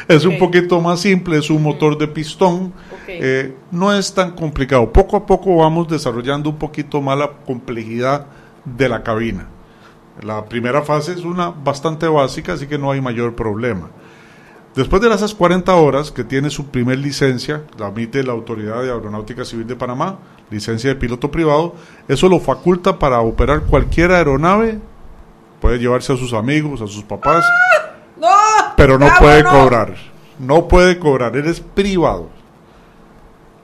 [0.09, 2.73] es un poquito más simple, es un motor de pistón.
[3.07, 4.93] Eh, no es tan complicado.
[4.93, 8.27] Poco a poco vamos desarrollando un poquito más la complejidad
[8.65, 9.49] de la cabina.
[10.23, 13.91] La primera fase es una bastante básica, así que no hay mayor problema.
[14.75, 18.91] Después de esas 40 horas que tiene su primer licencia, la emite la Autoridad de
[18.91, 20.19] Aeronáutica Civil de Panamá,
[20.51, 21.77] licencia de piloto privado,
[22.09, 24.81] eso lo faculta para operar cualquier aeronave,
[25.61, 27.45] puede llevarse a sus amigos, a sus papás,
[28.25, 28.55] ¡No!
[28.77, 29.95] pero no puede cobrar.
[30.39, 32.29] No puede cobrar, él es privado.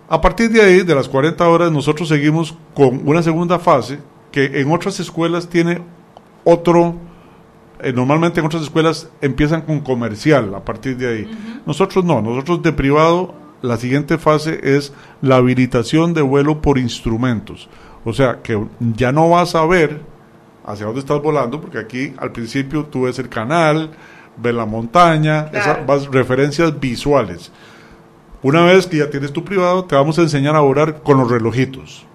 [0.09, 3.99] A partir de ahí, de las 40 horas, nosotros seguimos con una segunda fase
[4.33, 5.83] que en otras escuelas tiene
[6.45, 6.97] otro,
[7.81, 11.61] eh, normalmente en otras escuelas empiezan con comercial a partir de ahí.
[11.67, 17.69] Nosotros no, nosotros de privado, la siguiente fase es la habilitación de vuelo por instrumentos.
[18.05, 20.01] O sea, que ya no vas a ver
[20.65, 23.91] hacia dónde estás volando, porque aquí al principio tú ves el canal,
[24.41, 25.83] ves la montaña, Claro.
[25.85, 27.51] esas referencias visuales.
[28.43, 31.31] Una vez que ya tienes tu privado, te vamos a enseñar a volar con los
[31.31, 32.07] relojitos.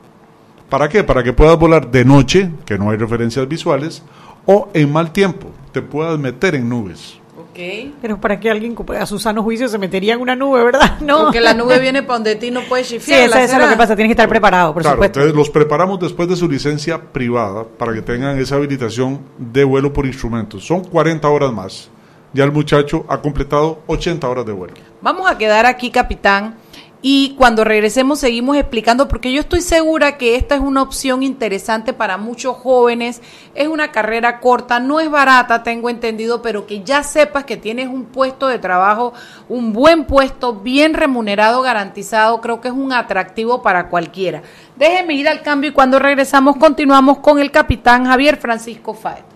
[0.69, 1.03] ¿Para qué?
[1.03, 4.01] Para que puedas volar de noche, que no hay referencias visuales,
[4.47, 7.19] o en mal tiempo, te puedas meter en nubes.
[7.37, 7.93] Ok.
[8.01, 10.97] Pero para que alguien a su sano juicio se metería en una nube, ¿verdad?
[11.01, 11.25] No.
[11.25, 13.29] Porque la nube viene para donde ti no puedes Sí, chifiar.
[13.29, 13.95] eso, eso es lo que pasa.
[13.95, 15.19] Tienes que estar preparado, por Claro, supuesto.
[15.19, 19.93] entonces los preparamos después de su licencia privada para que tengan esa habilitación de vuelo
[19.93, 20.65] por instrumentos.
[20.65, 21.89] Son 40 horas más.
[22.35, 24.73] Ya el muchacho ha completado 80 horas de vuelo.
[25.01, 26.57] Vamos a quedar aquí, capitán,
[27.01, 31.93] y cuando regresemos seguimos explicando, porque yo estoy segura que esta es una opción interesante
[31.93, 33.21] para muchos jóvenes.
[33.53, 37.87] Es una carrera corta, no es barata, tengo entendido, pero que ya sepas que tienes
[37.87, 39.13] un puesto de trabajo,
[39.47, 44.41] un buen puesto, bien remunerado, garantizado, creo que es un atractivo para cualquiera.
[44.75, 49.34] Déjeme ir al cambio y cuando regresamos continuamos con el capitán Javier Francisco Faet.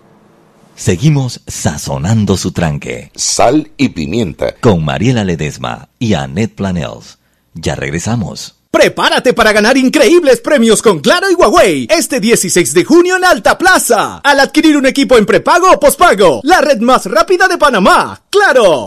[0.74, 4.54] Seguimos sazonando su tranque Sal y pimienta.
[4.60, 7.18] con Mariela Ledesma y Annette Planels.
[7.54, 8.56] Ya regresamos.
[8.70, 13.58] Prepárate para ganar increíbles premios con Claro y Huawei este 16 de junio en Alta
[13.58, 14.18] Plaza.
[14.22, 18.22] Al adquirir un equipo en prepago o pospago, la red más rápida de Panamá.
[18.30, 18.86] ¡Claro!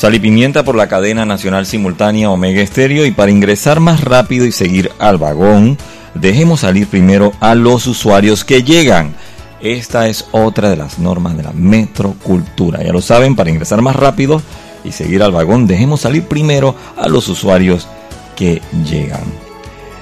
[0.00, 4.46] Sal y pimienta por la cadena nacional simultánea Omega Estéreo y para ingresar más rápido
[4.46, 5.76] y seguir al vagón,
[6.14, 9.12] dejemos salir primero a los usuarios que llegan.
[9.60, 12.82] Esta es otra de las normas de la metrocultura.
[12.82, 14.40] Ya lo saben, para ingresar más rápido
[14.84, 17.86] y seguir al vagón, dejemos salir primero a los usuarios
[18.36, 19.24] que llegan.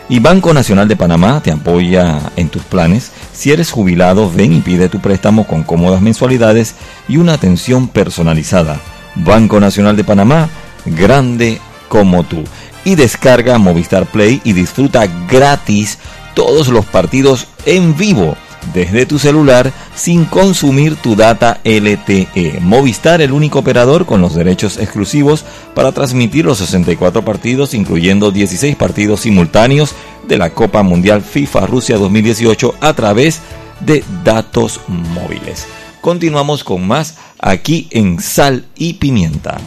[0.09, 3.11] Y Banco Nacional de Panamá te apoya en tus planes.
[3.33, 6.77] Si eres jubilado, ven y pide tu préstamo con cómodas mensualidades
[7.09, 8.81] y una atención personalizada.
[9.19, 10.49] Banco Nacional de Panamá,
[10.87, 12.45] grande como tú.
[12.85, 15.99] Y descarga Movistar Play y disfruta gratis
[16.35, 18.37] todos los partidos en vivo
[18.73, 22.59] desde tu celular sin consumir tu data LTE.
[22.61, 28.77] Movistar, el único operador con los derechos exclusivos para transmitir los 64 partidos, incluyendo 16
[28.77, 29.95] partidos simultáneos
[30.27, 33.41] de la Copa Mundial FIFA Rusia 2018 a través
[33.81, 35.67] de datos móviles.
[36.01, 39.59] Continuamos con más aquí en Sal y Pimienta.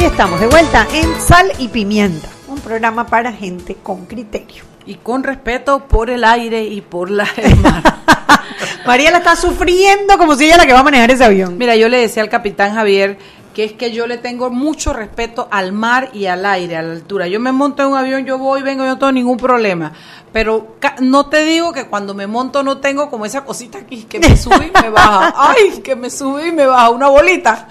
[0.00, 4.64] Y estamos de vuelta en Sal y Pimienta, un programa para gente con criterio.
[4.84, 7.82] Y con respeto por el aire y por la el mar.
[8.86, 11.58] Mariela está sufriendo como si ella la que va a manejar ese avión.
[11.58, 13.18] Mira, yo le decía al capitán Javier
[13.56, 16.92] que es que yo le tengo mucho respeto al mar y al aire, a la
[16.92, 17.26] altura.
[17.26, 19.94] Yo me monto en un avión, yo voy, vengo, yo no tengo ningún problema.
[20.30, 24.20] Pero no te digo que cuando me monto no tengo como esa cosita aquí que
[24.20, 25.32] me sube y me baja.
[25.56, 27.66] Ay, que me sube y me baja una bolita.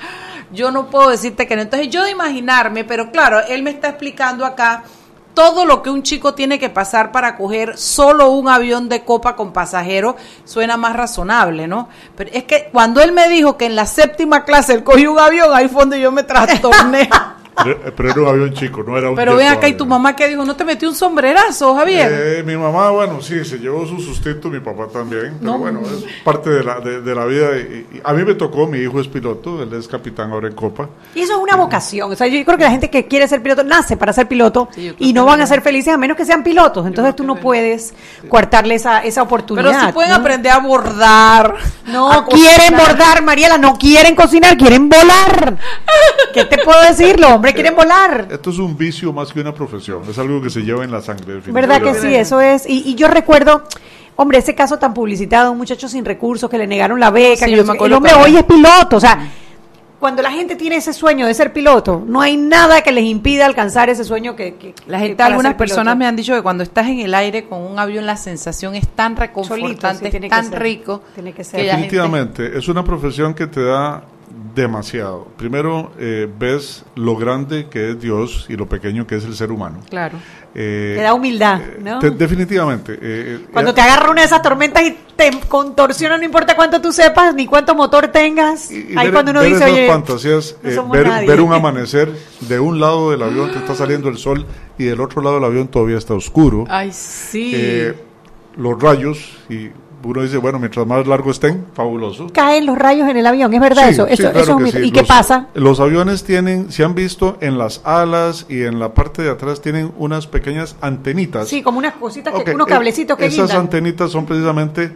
[0.51, 1.61] Yo no puedo decirte que no.
[1.61, 4.85] Entonces yo de imaginarme, pero claro, él me está explicando acá
[5.35, 9.35] todo lo que un chico tiene que pasar para coger solo un avión de copa
[9.35, 11.89] con pasajeros suena más razonable, ¿no?
[12.15, 15.19] Pero es que cuando él me dijo que en la séptima clase él cogió un
[15.19, 17.09] avión, ahí fue donde yo me trastorné.
[17.63, 20.15] Pero, pero era un avión chico, no era un Pero ven acá y tu mamá
[20.15, 22.11] que dijo, ¿no te metió un sombrerazo, Javier?
[22.11, 25.57] Eh, mi mamá, bueno, sí, se llevó su sustento, mi papá también, pero No.
[25.59, 27.57] bueno, es parte de la, de, de la vida.
[27.57, 30.53] y- y a mí me tocó, mi hijo es piloto, él es capitán ahora en
[30.55, 30.89] Copa.
[31.15, 32.11] Y eso es una vocación.
[32.11, 34.67] O sea, yo creo que la gente que quiere ser piloto nace para ser piloto
[34.75, 36.85] Sí, y no van a ser felices a menos que sean pilotos.
[36.85, 37.93] Entonces tú no puedes
[38.27, 39.69] coartarle esa, esa oportunidad.
[39.71, 40.17] Pero si pueden ¿no?
[40.17, 41.55] aprender a bordar.
[41.87, 45.57] No a quieren bordar, Mariela, no quieren cocinar, quieren volar.
[46.33, 47.19] ¿Qué te puedo decir?
[47.45, 48.27] Los hombres quieren volar.
[48.31, 51.01] Esto es un vicio más que una profesión, es algo que se lleva en la
[51.01, 51.35] sangre.
[51.47, 52.01] ¿Verdad que definitivamente.
[52.01, 52.15] sí?
[52.15, 52.65] Eso es.
[52.67, 53.63] Y, y yo recuerdo,
[54.15, 57.45] hombre, ese caso tan publicitado, un muchacho sin recursos que le negaron la beca.
[57.45, 58.33] Sí, que yo me el hombre también.
[58.33, 58.97] hoy es piloto.
[58.97, 59.27] O sea,
[59.99, 63.45] cuando la gente tiene ese sueño de ser piloto, no hay nada que les impida
[63.45, 64.55] alcanzar ese sueño que.
[64.55, 67.61] que- La gente, algunas personas me han dicho que cuando estás en el aire con
[67.61, 70.61] un avión la sensación es tan reconfortante, Solito, sí, tiene es que tan ser.
[70.61, 71.01] rico.
[71.15, 71.59] Tiene que ser.
[71.61, 74.03] gente- Definitivamente, es una profesión que te da
[74.53, 75.25] demasiado.
[75.37, 79.51] Primero, eh, ves lo grande que es Dios y lo pequeño que es el ser
[79.51, 79.79] humano.
[79.89, 80.17] Claro.
[80.57, 81.99] Eh, Te da humildad, ¿no?
[81.99, 82.93] te- definitivamente.
[82.93, 86.55] eh, eh, Cuando eh, te agarra una de esas tormentas y te contorsiona, no importa
[86.55, 88.71] cuánto tú sepas ni cuánto motor tengas.
[88.71, 91.27] y- y ahí ver- cuando uno ver dice, oye, fantasías, no eh, somos ver, nadie.
[91.27, 92.09] ver un amanecer
[92.41, 94.45] de un lado del avión te está saliendo el sol
[94.77, 96.63] y del otro lado del avión todavía está oscuro.
[96.69, 97.51] Ay, sí.
[97.53, 97.93] Eh,
[98.55, 99.71] los rayos y
[100.05, 102.27] uno dice, bueno, mientras más largo estén, fabuloso.
[102.33, 104.05] caen los rayos en el avión, ¿es verdad Sí, eso?
[104.07, 104.77] sí, eso, claro eso es un que mito.
[104.79, 104.83] sí.
[104.85, 105.47] ¿Y qué pasa?
[105.55, 109.61] Los aviones tienen, se han visto en las alas y en la parte de atrás
[109.61, 111.47] tienen unas pequeñas antenitas.
[111.47, 113.57] Sí, como unas cositas, que, unos eh, cablecitos que Esas guindan.
[113.61, 114.91] antenitas son precisamente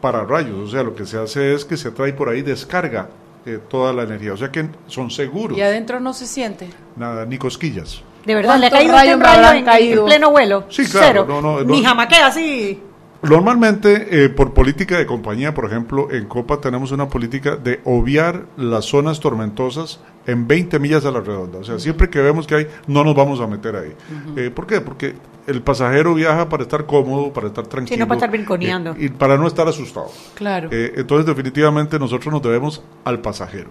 [0.00, 3.08] para rayos, o sea, lo que se hace es que se trae por ahí descarga
[3.46, 5.56] eh, toda la energía, o sea que son seguros.
[5.56, 6.68] Y adentro no se siente.
[6.96, 8.02] Nada, ni cosquillas.
[8.26, 10.00] De verdad, le ha ¿Cuántos caído un rayo habrán en, caído?
[10.02, 10.64] en pleno vuelo.
[10.68, 11.26] Sí, claro, Cero.
[11.28, 11.64] no, no, no.
[11.64, 12.80] Ni jamaquea así.
[13.22, 18.46] Normalmente, eh, por política de compañía, por ejemplo, en Copa tenemos una política de obviar
[18.56, 21.58] las zonas tormentosas en 20 millas a la redonda.
[21.58, 23.92] O sea, siempre que vemos que hay, no nos vamos a meter ahí.
[24.36, 24.80] Eh, ¿Por qué?
[24.80, 25.14] Porque
[25.46, 27.94] el pasajero viaja para estar cómodo, para estar tranquilo.
[27.94, 28.90] Sí, no para estar brinconeando.
[28.92, 30.10] eh, y para no estar asustado.
[30.34, 30.68] Claro.
[30.72, 33.70] Eh, entonces, definitivamente, nosotros nos debemos al pasajero.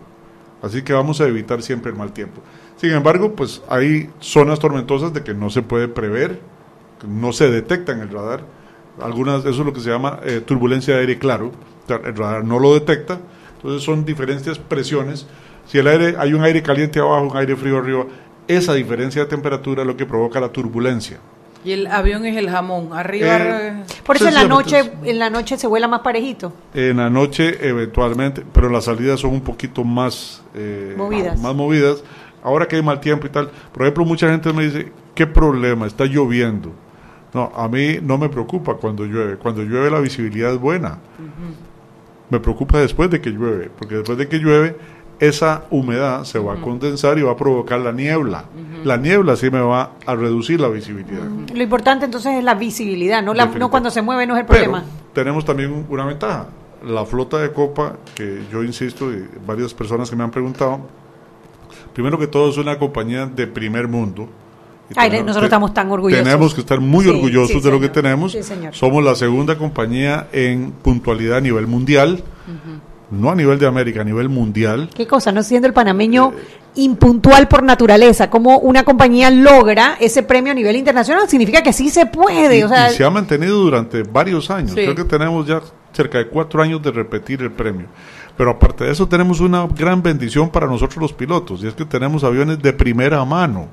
[0.61, 2.41] Así que vamos a evitar siempre el mal tiempo.
[2.77, 6.39] Sin embargo, pues hay zonas tormentosas de que no se puede prever,
[7.01, 8.43] que no se detecta en el radar.
[8.99, 11.51] Algunas, eso es lo que se llama eh, turbulencia de aire claro.
[11.83, 13.19] O sea, el radar no lo detecta.
[13.57, 15.27] Entonces son diferentes presiones.
[15.67, 18.05] Si el aire, hay un aire caliente abajo, un aire frío arriba,
[18.47, 21.19] esa diferencia de temperatura es lo que provoca la turbulencia.
[21.63, 22.89] Y el avión es el jamón.
[22.91, 23.37] Arriba.
[23.39, 26.51] Eh, Por eso en la noche, en la noche se vuela más parejito.
[26.73, 31.39] En la noche eventualmente, pero las salidas son un poquito más eh, Movidas.
[31.39, 32.03] Más movidas.
[32.43, 33.51] Ahora que hay mal tiempo y tal.
[33.71, 35.85] Por ejemplo, mucha gente me dice, ¿qué problema?
[35.85, 36.73] Está lloviendo.
[37.33, 39.37] No, a mí no me preocupa cuando llueve.
[39.37, 40.97] Cuando llueve la visibilidad es buena.
[42.29, 44.75] Me preocupa después de que llueve, porque después de que llueve
[45.19, 48.45] esa humedad se va a condensar y va a provocar la niebla.
[48.83, 51.23] La niebla sí me va a reducir la visibilidad.
[51.53, 54.45] Lo importante entonces es la visibilidad, no, la, no cuando se mueve no es el
[54.47, 54.83] Pero problema.
[55.13, 56.47] tenemos también un- una ventaja.
[56.85, 60.79] La flota de Copa, que yo insisto, y varias personas que me han preguntado,
[61.93, 64.27] primero que todo es una compañía de primer mundo.
[64.95, 66.23] Ay, tenemos- nosotros estamos tan orgullosos.
[66.23, 68.31] Tenemos que estar muy Sí, orgullosos sí, de lo que tenemos.
[68.31, 68.73] Sí, señor.
[68.75, 72.23] Somos la segunda compañía en puntualidad a nivel mundial,
[73.09, 74.89] no a nivel de América, a nivel mundial.
[74.95, 76.31] Qué cosa, no siendo el panameño
[76.75, 81.89] impuntual por naturaleza, como una compañía logra ese premio a nivel internacional, significa que sí
[81.89, 84.71] se puede, Y, o sea, y se ha mantenido durante varios años.
[84.71, 84.75] Sí.
[84.83, 85.59] Creo que tenemos ya
[85.91, 87.87] cerca de cuatro años de repetir el premio.
[88.37, 91.83] Pero aparte de eso, tenemos una gran bendición para nosotros los pilotos, y es que
[91.83, 93.67] tenemos aviones de primera mano.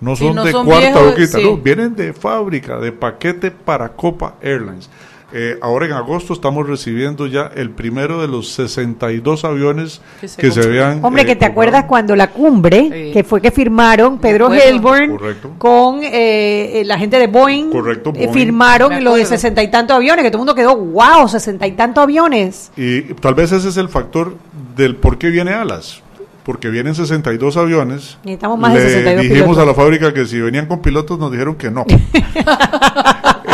[0.00, 1.44] No Sí, son no de son cuarta viejos, o quinta, sí.
[1.44, 4.90] no, vienen de fábrica, de paquete para Copa Airlines.
[5.32, 10.40] Eh, ahora en agosto estamos recibiendo ya el primero de los 62 aviones Que se
[10.40, 11.04] que se vean.
[11.04, 13.12] hombre, eh, que te acuerdas cuando la cumbre, Sí.
[13.12, 14.52] que fue que firmaron Pedro.
[14.52, 15.16] Helborn
[15.58, 18.32] con eh, la gente de Boeing, Correcto, eh, Boeing.
[18.32, 21.72] firmaron lo de sesenta y tantos aviones, que todo el mundo quedó, wow, sesenta y
[21.72, 22.70] tantos aviones.
[22.76, 24.36] Y tal vez ese es el factor
[24.76, 26.02] del por qué viene Alas.
[26.46, 28.18] Porque vienen 62 aviones.
[28.22, 29.62] Necesitamos más de Le 62 dijimos pilotos.
[29.64, 31.84] a la fábrica que si venían con pilotos nos dijeron que no.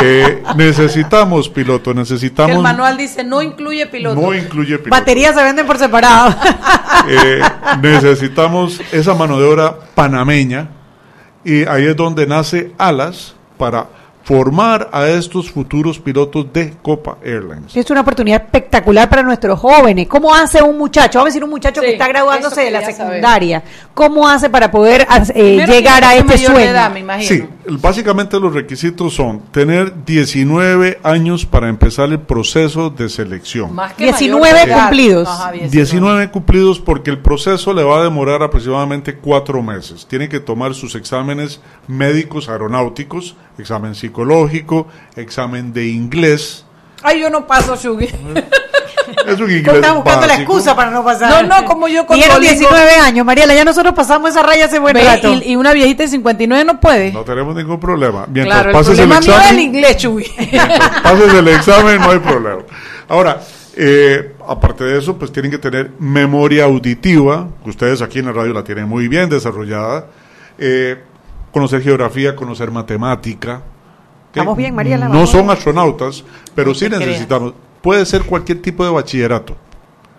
[0.04, 2.56] Eh, necesitamos pilotos, Que necesitamos...
[2.56, 4.20] el manual dice no incluye piloto.
[4.20, 4.90] no incluye pilotos.
[4.90, 6.34] Baterías se venden por separado.
[7.08, 7.40] Eh,
[7.80, 10.68] necesitamos esa mano de obra panameña
[11.44, 13.86] y ahí es donde nace Alas para
[14.24, 17.76] formar a estos futuros pilotos de Copa Airlines.
[17.76, 20.06] Es una oportunidad espectacular para nuestros jóvenes.
[20.08, 21.18] ¿Cómo hace un muchacho?
[21.18, 22.94] Vamos a decir un muchacho que está graduándose de la saber.
[22.94, 23.62] secundaria.
[23.94, 26.60] ¿Cómo hace para poder eh, llegar a este sueño?
[26.60, 27.28] edad, me imagino.
[27.28, 27.48] Sí,
[27.80, 33.74] básicamente los requisitos son tener 19 años para empezar el proceso de selección.
[33.74, 34.80] Más que 19 mayor de edad.
[34.82, 35.28] cumplidos.
[35.28, 40.06] Ajá, 19 cumplidos porque el proceso le va a demorar aproximadamente cuatro meses.
[40.06, 46.64] Tiene que tomar sus exámenes médicos aeronáuticos, examen psicológico, examen de inglés.
[47.02, 48.08] Ay, yo no paso, Shugi.
[49.26, 51.46] Es un inglés Estaba buscando la excusa para no pasar.
[51.46, 52.40] No, no, como yo con Duolingo.
[52.40, 53.54] 19 años, Mariela.
[53.54, 55.32] Ya nosotros pasamos esa raya hace buen Ve, rato.
[55.32, 57.12] y, y una viejita de 59 no puede.
[57.12, 58.26] No tenemos ningún problema.
[58.28, 60.32] Mientras claro, el pases el problema mío es el examen, inglés, Shugi.
[60.38, 62.62] mientras pases el examen no hay problema.
[63.08, 63.40] Ahora,
[63.76, 68.32] eh, aparte de eso, pues tienen que tener memoria auditiva, que ustedes aquí en la
[68.32, 70.06] radio la tienen muy bien desarrollada,
[70.58, 70.98] eh,
[71.52, 73.62] conocer geografía, conocer matemática.
[74.32, 76.24] Estamos bien, Mariela, No vamos son astronautas,
[76.54, 77.54] pero No sí necesitamos.
[77.82, 79.56] Puede ser cualquier tipo de bachillerato.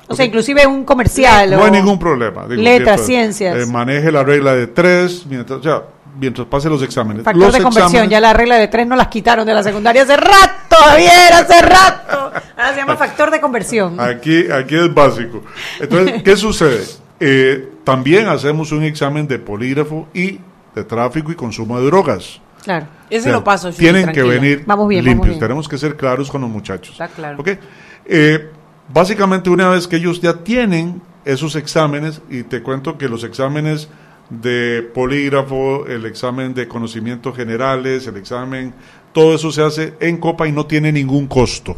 [0.07, 1.51] o sea, inclusive un comercial.
[1.51, 2.45] No o- hay ningún problema.
[2.47, 3.57] Digo, letras, mientras, ciencias.
[3.57, 5.82] eh, maneje la regla de tres, mientras, o sea,
[6.20, 7.24] mientras pase los exámenes.
[7.24, 10.03] Factor los de conversión, ya la regla de tres no las quitaron de la secundaria
[10.03, 12.32] hace rato, Javier, hace rato.
[12.55, 13.99] Ahora se llama factor de conversión.
[13.99, 15.41] Aquí, aquí es básico.
[15.80, 16.84] Entonces, ¿qué sucede?
[17.20, 20.39] Eh, también hacemos un examen de polígrafo y
[20.76, 22.41] de tráfico y consumo de drogas.
[22.64, 22.88] Claro.
[23.09, 25.28] Ese O sea, lo paso, Tienen que venir Vamos bien, vamos limpios.
[25.28, 25.39] bien.
[25.39, 26.91] Tenemos que ser claros con los muchachos.
[26.93, 27.43] Está claro.
[28.05, 28.49] Eh,
[28.91, 33.89] básicamente, una vez que ellos ya tienen esos exámenes, y te cuento que los exámenes
[34.30, 38.74] de polígrafo, el examen de conocimientos generales, el examen,
[39.11, 41.76] todo eso se hace en Copa y no tiene ningún costo.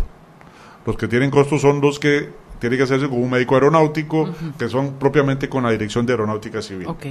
[0.86, 2.30] Los que tienen costo son los que
[2.60, 6.62] tienen que hacerse con un médico aeronáutico, que son propiamente con la Dirección de Aeronáutica
[6.62, 6.88] Civil.
[6.88, 7.06] Ok.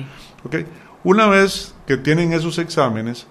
[0.44, 0.56] ¿ok?
[1.04, 3.26] Una vez que tienen esos exámenes,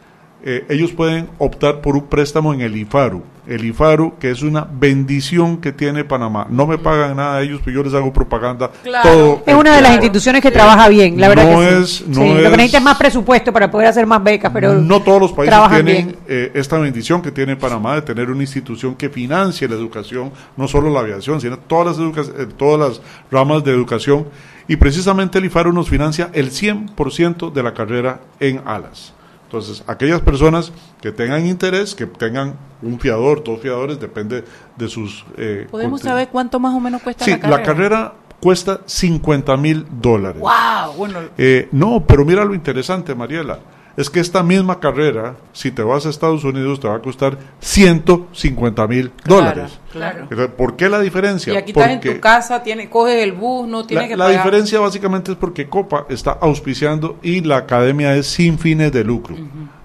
[0.45, 3.23] eh, ellos pueden optar por un préstamo en el IFARU.
[3.45, 6.47] El IFARU, que es una bendición que tiene Panamá.
[6.49, 8.71] No me pagan nada a ellos, pero yo les hago propaganda.
[8.83, 9.09] Claro.
[9.09, 12.03] Todo Es una de las instituciones que trabaja bien, la verdad no que sí.
[12.03, 14.51] es- no Sí, Lo que es- necesita es más presupuesto para poder hacer más becas,
[14.53, 16.19] pero no todos los países trabajan tienen bien.
[16.27, 20.67] eh, esta bendición que tiene Panamá de tener una institución que financie la educación, no
[20.69, 24.25] solo la aviación, sino todas las, educa- eh, todas las ramas de educación.
[24.69, 29.13] Y precisamente el IFARU nos financia el 100% de la carrera en alas.
[29.53, 34.43] Entonces, aquellas personas que tengan interés, que tengan un fiador, dos fiadores, depende
[34.75, 35.23] de sus...
[35.37, 37.57] eh, ¿Podemos saber cuánto más o menos cuesta Sí, la carrera?
[37.59, 40.41] la carrera cuesta 50 mil dólares.
[40.41, 40.93] ¡Wow!
[40.97, 43.59] Bueno, Eh, no, pero mira lo interesante, Mariela.
[43.95, 47.37] Es que esta misma carrera, si te vas a Estados Unidos, te va a costar
[47.59, 49.79] 150 mil dólares.
[49.91, 50.27] claro.
[50.57, 51.53] ¿Por qué la diferencia?
[51.53, 54.17] Y aquí estás en Porque tu casa, tiene, coges el bus, no tienes la, que
[54.17, 54.43] la pagar.
[54.43, 59.35] diferencia básicamente es porque Copa está auspiciando y la academia es sin fines de lucro.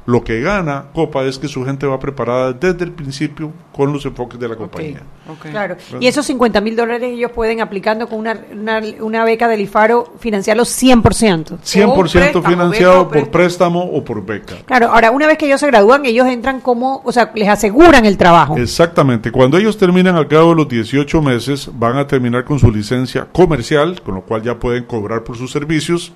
[0.09, 4.07] Lo que gana Copa es que su gente va preparada desde el principio con los
[4.07, 5.03] enfoques de la compañía.
[5.29, 5.51] Ok.
[5.51, 5.77] Claro.
[6.01, 10.15] Y esos 50 mil dólares ellos pueden, aplicando con una, una, una beca del IFARO,
[10.19, 11.59] financiarlos 100%.
[11.59, 14.55] 100% O préstamo, financiado beca por préstamo o por beca.
[14.65, 18.07] Claro, ahora una vez que ellos se gradúan, ellos entran como, o sea, les aseguran
[18.07, 18.57] el trabajo.
[18.57, 19.31] Exactamente.
[19.31, 23.27] Cuando ellos terminan al cabo de los 18 meses, van a terminar con su licencia
[23.31, 26.15] comercial, con lo cual ya pueden cobrar por sus servicios,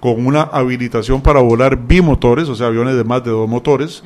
[0.00, 4.02] con una habilitación para volar bimotores, o sea, aviones de más de dos motores.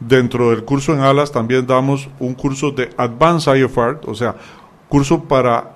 [0.00, 4.34] Dentro del curso en alas también damos un curso de Advanced IFR, o sea,
[4.88, 5.72] curso para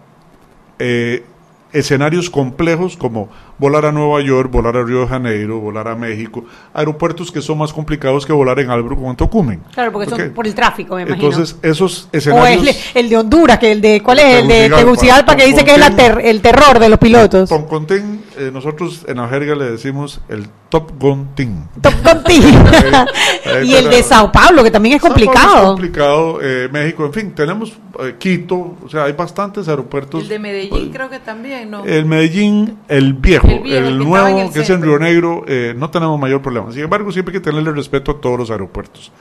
[0.79, 1.25] eh,
[1.73, 6.45] escenarios complejos como volar a Nueva York, volar a Río de Janeiro, volar a México,
[6.75, 9.61] aeropuertos que son más complicados que volar en Albrook o en Tocumen.
[9.75, 10.19] Claro, porque Ok.
[10.19, 11.29] son por el tráfico, me imagino.
[11.29, 12.67] Entonces, esos o escenarios...
[12.95, 14.43] el, el de Honduras, que el de, ¿cuál es?
[14.43, 15.37] El de Tegucigalpa.
[15.37, 17.49] Que dice que es la ter- el terror de los pilotos.
[17.49, 21.67] Toncontín, eh, nosotros en la jerga le decimos el Top Gun Team.
[21.83, 22.65] Top Gun Team.
[23.65, 24.03] y el de.
[24.03, 25.57] Sao Paulo, que también es complicado.
[25.59, 30.23] Es complicado, eh, México, en fin, tenemos eh, Quito, o sea, hay bastantes aeropuertos.
[30.23, 34.05] El de Medellín creo que también, El Medellín, el viejo, El el, viejo, el que
[34.05, 34.83] nuevo, el que es en.
[34.83, 36.73] Río Negro, eh, no tenemos mayor problema.
[36.73, 39.13] Sin embargo, siempre hay que tenerle respeto a todos los aeropuertos.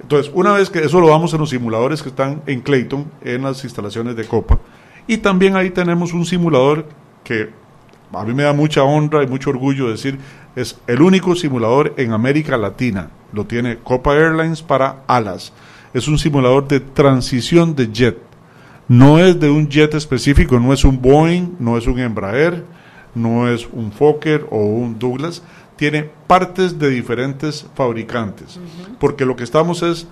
[0.00, 3.42] Entonces, una vez que eso lo vamos en los simuladores que están en Clayton, en
[3.42, 4.58] las instalaciones de Copa,
[5.06, 6.86] y también ahí tenemos un simulador
[7.22, 7.50] que
[8.12, 10.18] a mí me da mucha honra y mucho orgullo decir,
[10.56, 13.10] es el único simulador en América Latina.
[13.32, 15.52] Lo tiene Copa Airlines para alas.
[15.92, 18.18] Es un simulador de transición de jet.
[18.88, 22.64] No es de un jet específico, no es un Boeing, no es un Embraer,
[23.14, 25.42] no es un Fokker o un Douglas.
[25.76, 28.60] Tiene partes de diferentes fabricantes.
[29.00, 30.06] Porque lo que estamos es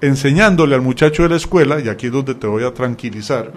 [0.00, 3.52] enseñándole al muchacho de la escuela, y aquí es donde te voy a tranquilizar,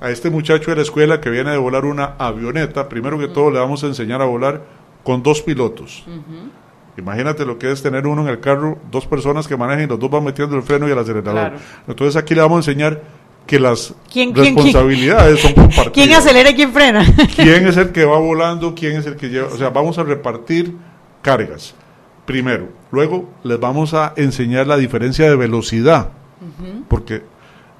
[0.00, 3.50] a este muchacho de la escuela que viene de volar una avioneta, primero que todo
[3.50, 4.62] le vamos a enseñar a volar
[5.04, 6.04] con dos pilotos.
[6.96, 9.98] Imagínate lo que es tener uno en el carro, dos personas que manejan y los
[9.98, 11.50] dos van metiendo el freno y el acelerador.
[11.50, 11.56] Claro.
[11.86, 13.02] Entonces aquí le vamos a enseñar
[13.52, 14.56] que las ¿Quién- quién- quién?
[14.56, 15.92] responsabilidades son compartidas.
[15.92, 17.04] ¿Quién acelera y quién frena?
[17.36, 18.74] ¿Quién es el que va volando?
[18.74, 19.48] ¿Quién es el que lleva?
[19.48, 20.74] O sea, vamos a repartir
[21.20, 21.74] cargas.
[22.24, 22.68] Primero.
[22.90, 26.08] Luego les vamos a enseñar la diferencia de velocidad.
[26.88, 27.22] Porque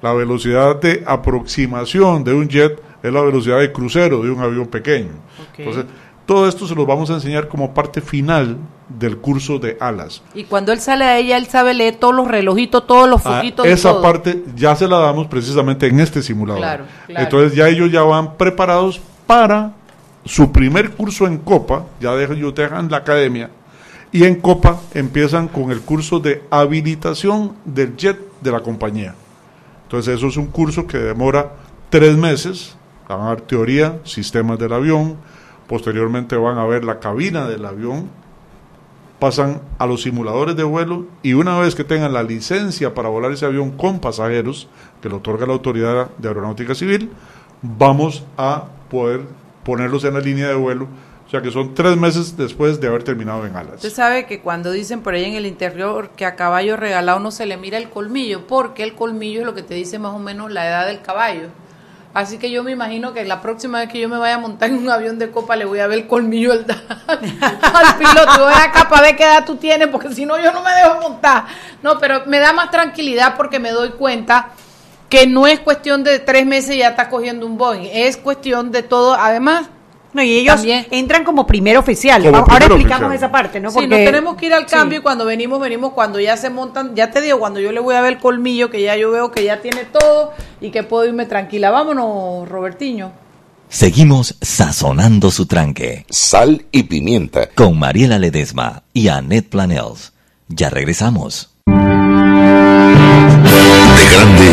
[0.03, 4.67] la velocidad de aproximación de un jet es la velocidad de crucero de un avión
[4.67, 5.09] pequeño.
[5.57, 5.85] Entonces,
[6.27, 8.57] todo esto se los vamos a enseñar como parte final
[8.89, 10.21] del curso de alas.
[10.33, 13.35] Y cuando él sale a ella, él sabe leer todos los relojitos, todos los Ah,
[13.37, 13.65] foquitos.
[13.65, 14.01] y esa todo.
[14.01, 16.61] parte ya se la damos precisamente en este simulador.
[16.61, 17.23] Claro, claro.
[17.23, 19.71] Entonces ya ellos ya van preparados para
[20.25, 23.49] su primer curso en Copa, ya dejan, ellos dejan la academia,
[24.11, 29.15] y en Copa empiezan con el curso de habilitación del jet de la compañía.
[29.83, 31.53] Entonces eso es un curso que demora
[31.89, 32.75] tres meses,
[33.07, 35.17] van a dar teoría, sistemas del avión,
[35.67, 38.09] posteriormente van a ver la cabina del avión,
[39.23, 43.31] pasan a los simuladores de vuelo y una vez que tengan la licencia para volar
[43.31, 44.67] ese avión con pasajeros,
[45.01, 47.09] que lo otorga la Autoridad de Aeronáutica Civil,
[47.61, 49.21] vamos a poder
[49.63, 50.89] ponerlos en la línea de vuelo.
[51.25, 53.75] O sea que son tres meses después de haber terminado en alas.
[53.75, 57.31] Usted sabe que cuando dicen por ahí en el interior que a caballo regalado no
[57.31, 60.19] se le mira el colmillo, porque el colmillo es lo que te dice más o
[60.19, 61.47] menos la edad del caballo.
[62.13, 64.69] Así que yo me imagino que la próxima vez que yo me vaya a montar
[64.69, 66.59] en un avión de copa le voy a ver el colmillo al,
[67.07, 68.43] al piloto.
[68.43, 71.01] Voy acá para ver qué edad tú tienes, porque si no yo no me dejo
[71.01, 71.45] montar.
[71.81, 74.49] No, pero me da más tranquilidad porque me doy cuenta
[75.09, 77.89] que no es cuestión de tres meses y ya estás cogiendo un Boeing.
[77.91, 79.15] Es cuestión de todo.
[79.15, 79.65] Además,
[80.13, 80.85] No, y ellos También.
[80.91, 82.21] entran como primer oficial.
[82.23, 83.15] Como Ahora primer explicamos oficial.
[83.15, 83.71] esa parte, ¿no?
[83.71, 84.75] Sí, nos Porque- tenemos que ir al Sí.
[84.75, 87.79] cambio y cuando venimos, venimos cuando ya se montan, ya te digo, cuando yo le
[87.79, 90.83] voy a ver el colmillo, que ya yo veo que ya tiene todo y que
[90.83, 91.71] puedo irme tranquila.
[91.71, 93.11] Vámonos, Robertiño.
[93.69, 97.47] Seguimos sazonando su tranque Sal y pimienta.
[97.55, 100.13] con Mariela Ledesma y Annette Planels.
[100.47, 101.49] Ya regresamos.
[101.65, 101.73] De
[104.15, 104.52] grande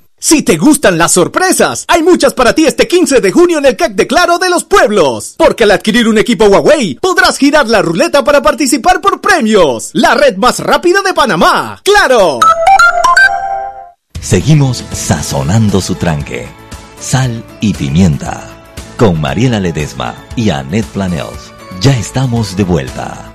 [0.23, 3.75] Si te gustan las sorpresas, hay muchas para ti este 15 de junio en el
[3.75, 5.33] CAC de Claro de los Pueblos.
[5.35, 9.89] Porque al adquirir un equipo Huawei, podrás girar la ruleta para participar por premios.
[9.93, 11.81] La red más rápida de Panamá.
[11.83, 12.39] ¡Claro!
[14.21, 16.47] Seguimos sazonando su tranque.
[16.99, 18.47] Sal y pimienta.
[18.97, 21.51] Con Mariela Ledesma y Annette Planels.
[21.81, 23.30] Ya estamos de vuelta.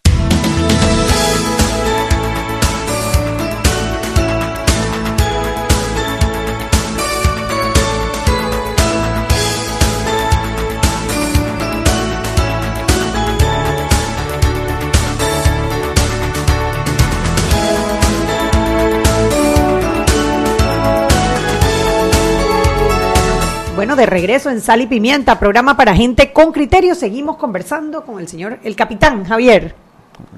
[23.77, 26.95] Bueno, de regreso en Sal y Pimienta, programa para gente con criterio.
[26.95, 29.75] Seguimos conversando con el señor, el capitán Javier.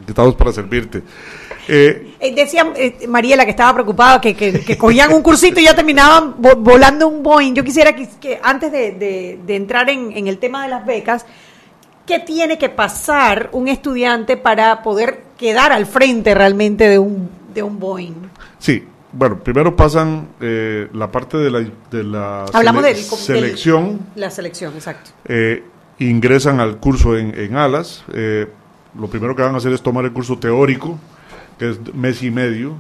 [0.09, 1.03] Estamos para servirte.
[1.69, 5.65] Eh, Eh, decía eh, Mariela que estaba preocupada que, que- que cogían un cursito y
[5.65, 7.55] ya terminaban vo- volando un Boeing.
[7.55, 10.85] Yo quisiera que, que antes de, de- de entrar en, en el tema de las
[10.85, 11.25] becas,
[12.07, 17.63] ¿qué tiene que pasar un estudiante para poder quedar al frente realmente de un, de
[17.63, 18.15] un Boeing?
[18.59, 18.83] sí,
[19.13, 24.01] bueno, primero pasan eh, la parte de la, de la Hablamos sele- del, del- selección,
[24.17, 25.11] la selección, exacto.
[25.25, 25.63] eh,
[25.99, 28.05] ingresan al curso en, en alas.
[28.13, 28.47] eh,
[28.99, 30.99] lo primero que van a hacer es tomar el curso teórico,
[31.59, 32.73] que es mes y medio,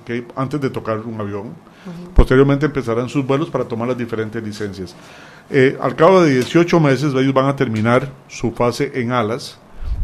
[0.00, 0.24] ¿ok?
[0.36, 1.52] antes de tocar un avión.
[2.14, 4.94] Posteriormente empezarán sus vuelos para tomar las diferentes licencias.
[5.50, 9.58] Eh, al cabo de 18 meses ellos van a terminar su fase en alas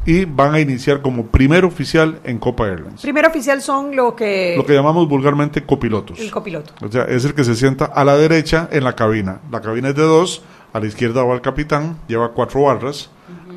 [0.06, 3.02] y van a iniciar como primer oficial en Copa Airlines.
[3.02, 4.54] Primer oficial son los que...
[4.56, 6.18] Lo que llamamos vulgarmente copilotos.
[6.18, 6.72] El copiloto.
[6.80, 9.40] O sea, es el que se sienta a la derecha en la cabina.
[9.50, 10.42] La cabina es de dos,
[10.72, 13.10] a la izquierda va el capitán, lleva cuatro barras.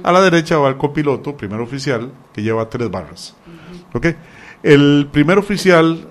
[0.03, 3.35] A la derecha va el copiloto, primer oficial, que lleva tres barras.
[3.93, 4.07] ¿Ok?
[4.63, 6.07] El primer oficial,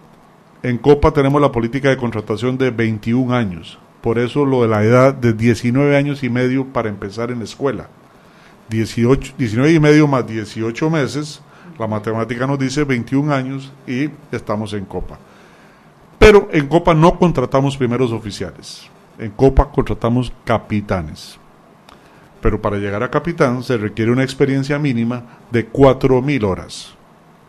[0.62, 3.78] en Copa tenemos la política de contratación de 21 años.
[4.00, 7.44] Por eso lo de la edad de 19 años y medio para empezar en la
[7.44, 7.88] escuela.
[8.68, 11.42] 18, 19 y medio más 18 meses,
[11.78, 15.18] la matemática nos dice 21 años y estamos en Copa.
[16.18, 18.88] Pero en Copa no contratamos primeros oficiales.
[19.18, 21.38] En Copa contratamos capitanes.
[22.40, 26.94] Pero para llegar a capitán se requiere una experiencia mínima de 4.000 horas.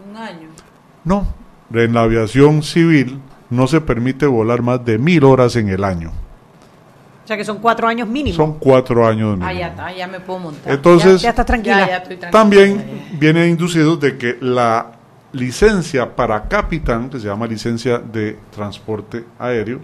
[0.09, 0.49] Un año.
[1.03, 1.27] No,
[1.73, 6.11] en la aviación civil no se permite volar más de 1.000 horas en el año.
[7.23, 8.35] O sea que son cuatro años mínimo.
[8.35, 9.45] Son cuatro años mínimo.
[9.45, 10.73] Ah, ya está, ya me puedo montar.
[10.73, 11.79] Entonces, ya estás tranquila.
[11.79, 12.31] Ya, ya estoy tranquila.
[12.41, 14.91] También viene inducido de que la
[15.31, 19.79] licencia para capitán, que se llama licencia de transporte aéreo,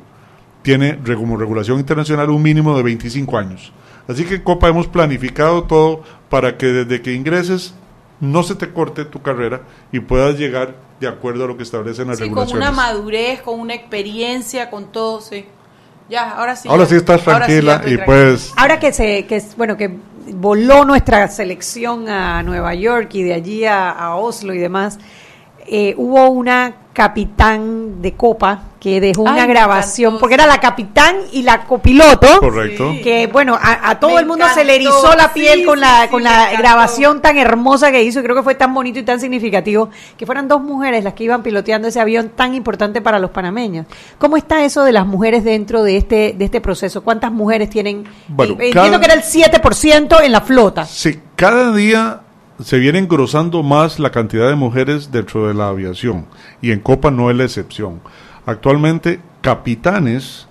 [0.62, 3.72] tiene como regulación internacional un mínimo de 25 años.
[4.08, 7.74] Así que en Copa hemos planificado todo para que desde que ingreses
[8.20, 9.62] no se te corte tu carrera
[9.92, 12.68] y puedas llegar de acuerdo a lo que establecen las Sí, con regulaciones.
[12.68, 15.46] una madurez, con una experiencia, con todo, sí.
[16.10, 16.68] Ya, ahora sí.
[16.68, 18.06] Ahora ya- sí estás sí tranquila y tranquila.
[18.06, 19.96] pues Ahora que se, que es- bueno, que
[20.34, 24.98] voló nuestra selección a Nueva York y de allí a, a Oslo y demás,
[25.70, 31.18] eh, hubo una capitán de copa que dejó Ay, una grabación, porque era la capitán
[31.32, 32.28] y la copiloto.
[32.40, 32.94] correcto.
[33.04, 35.80] Que bueno, a, a todo Me el mundo se le erizó la piel sí, con
[35.80, 39.00] la, sí, con la grabación tan hermosa que hizo, y creo que fue tan bonito
[39.00, 43.02] y tan significativo, que fueran dos mujeres las que iban piloteando ese avión tan importante
[43.02, 43.86] para los panameños.
[44.18, 47.02] ¿Cómo está eso de las mujeres dentro de este, de este proceso?
[47.04, 48.06] ¿Cuántas mujeres tienen?
[48.30, 50.86] Bueno, Eh, cada- Entiendo que era el 7% en la flota.
[50.86, 52.22] Sí, cada día
[52.62, 56.26] se viene engrosando más la cantidad de mujeres dentro de la aviación
[56.62, 58.02] y en Copa no es la excepción.
[58.46, 60.48] Actualmente, capitanes,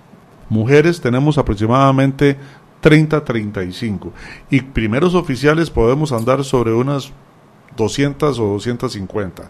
[0.49, 2.37] mujeres, tenemos aproximadamente
[2.81, 4.11] 30-35
[4.49, 7.11] y primeros oficiales podemos andar sobre unas
[7.75, 9.49] 200 o 250.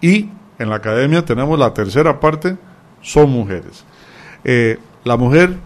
[0.00, 2.56] Y en la academia tenemos la tercera parte,
[3.02, 3.84] son mujeres.
[4.44, 5.56] Eh, la mujer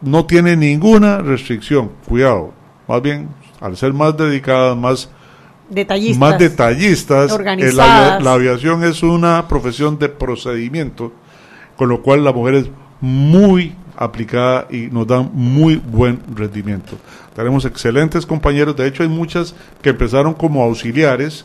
[0.00, 2.52] no tiene ninguna restricción, cuidado,
[2.86, 3.28] más bien
[3.60, 5.10] al ser más dedicadas, más,
[5.68, 6.18] Detallistas.
[6.18, 7.76] más detallistas, Organizadas.
[7.76, 11.12] la, avia- la aviación es una profesión de procedimiento,
[11.76, 12.66] con lo cual la mujer es
[13.00, 16.96] muy aplicada y nos dan muy buen rendimiento.
[17.34, 21.44] Tenemos excelentes compañeros, de hecho hay muchas que empezaron como auxiliares,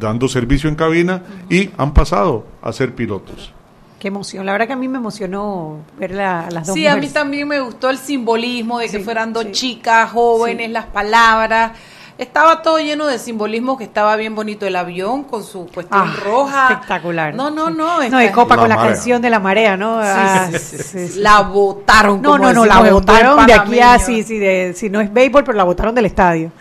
[0.00, 3.52] dando servicio en cabina y han pasado a ser pilotos.
[3.98, 4.44] Qué emoción.
[4.46, 7.46] La verdad que a mí me emocionó ver la- las dos Sí, a mí también
[7.46, 9.50] me gustó el simbolismo de que Sí, fueran dos sí.
[9.52, 11.72] chicas jóvenes, las palabras.
[12.18, 16.16] Estaba todo lleno de simbolismo que estaba bien bonito el avión con su cuestión Ah,
[16.22, 16.68] roja.
[16.72, 17.34] Espectacular.
[17.34, 18.06] No, no, no.
[18.08, 19.98] No, y Copa La con la canción de la marea, ¿no?
[19.98, 21.20] Ah, Sí, sí, sí, sí, sí.
[21.20, 22.20] La votaron.
[22.20, 25.42] No, no, no, la votaron de aquí a, sí, sí, de, si no es béisbol,
[25.44, 26.52] pero la votaron del estadio.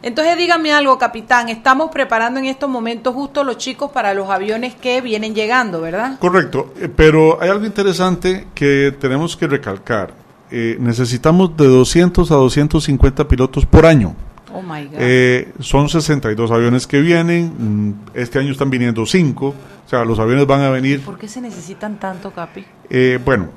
[0.00, 1.48] Entonces dígame algo, capitán.
[1.48, 6.18] Estamos preparando en estos momentos justo los chicos para los aviones que vienen llegando, ¿verdad?
[6.20, 10.12] Correcto, eh, pero hay algo interesante que tenemos que recalcar.
[10.50, 14.14] Eh, necesitamos de 200 a 250 pilotos por año.
[14.52, 14.96] Oh my God.
[14.98, 19.54] Eh, son 62 aviones que vienen, mm, este año están viniendo 5, o
[19.88, 22.64] sea, los aviones van a venir ¿Por qué se necesitan tanto, Capi?
[22.90, 23.48] Eh, bueno,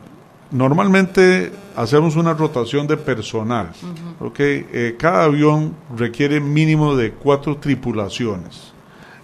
[0.52, 3.72] normalmente hacemos una rotación de personal.
[4.20, 4.40] ¿ok?
[4.40, 8.74] Eh, cada avión requiere mínimo de cuatro tripulaciones.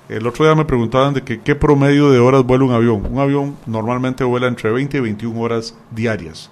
[0.09, 3.05] El otro día me preguntaban de que, qué promedio de horas vuela un avión.
[3.11, 6.49] Un avión normalmente vuela entre 20 y 21 horas diarias.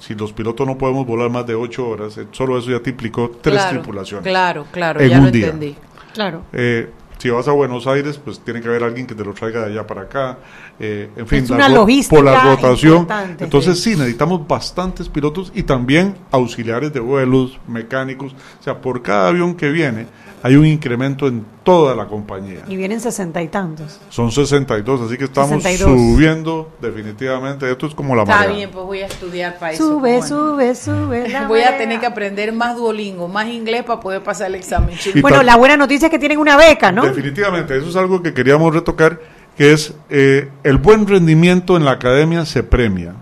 [0.00, 2.90] Si los pilotos no podemos volar más de 8 horas, eh, solo eso ya te
[2.90, 4.26] implicó tres Claro, tripulaciones.
[4.26, 5.44] Claro, claro, En ya un lo día.
[5.46, 5.76] entendí.
[6.14, 6.42] Claro.
[6.52, 9.60] Eh, si vas a Buenos Aires, pues tiene que haber alguien que te lo traiga
[9.66, 10.38] de allá para acá.
[10.82, 12.92] Eh, en fin, Es la una ro- logística por la rotación.
[13.00, 13.92] importante, Entonces sí.
[13.92, 13.98] sí.
[13.98, 18.32] necesitamos bastantes pilotos y también auxiliares de vuelos, mecánicos.
[18.58, 20.06] O sea, por cada avión que viene
[20.42, 22.60] hay un incremento en toda la compañía.
[22.66, 24.00] Y vienen sesenta y tantos.
[24.08, 25.90] Son 62, así que estamos 62.
[26.14, 27.70] subiendo definitivamente.
[27.70, 28.56] Esto es como la Está marea.
[28.56, 29.86] bien, pues voy a estudiar para eso.
[29.86, 30.26] Sube, Bueno.
[30.26, 31.28] sube, sube.
[31.28, 34.96] la Voy a tener que aprender más Duolingo, más inglés para poder pasar el examen,
[35.20, 37.02] Bueno, la buena noticia es que tienen una beca, ¿no?
[37.04, 39.20] Definitivamente, eso es algo que queríamos retocar,
[39.56, 43.14] que es eh, el buen rendimiento en la academia se premia.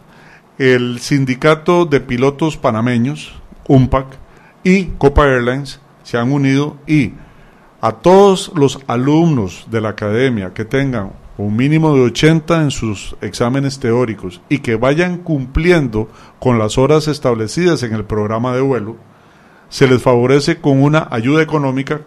[0.59, 3.35] El sindicato de pilotos panameños,
[3.69, 4.07] UMPAC,
[4.65, 7.13] y Copa Airlines se han unido y
[7.81, 13.17] a todos los alumnos de la academia que tengan un mínimo de 80 en sus
[13.21, 16.09] exámenes teóricos y que vayan cumpliendo
[16.41, 18.97] con las horas establecidas en el programa de vuelo,
[19.69, 22.01] se les favorece con una ayuda económica,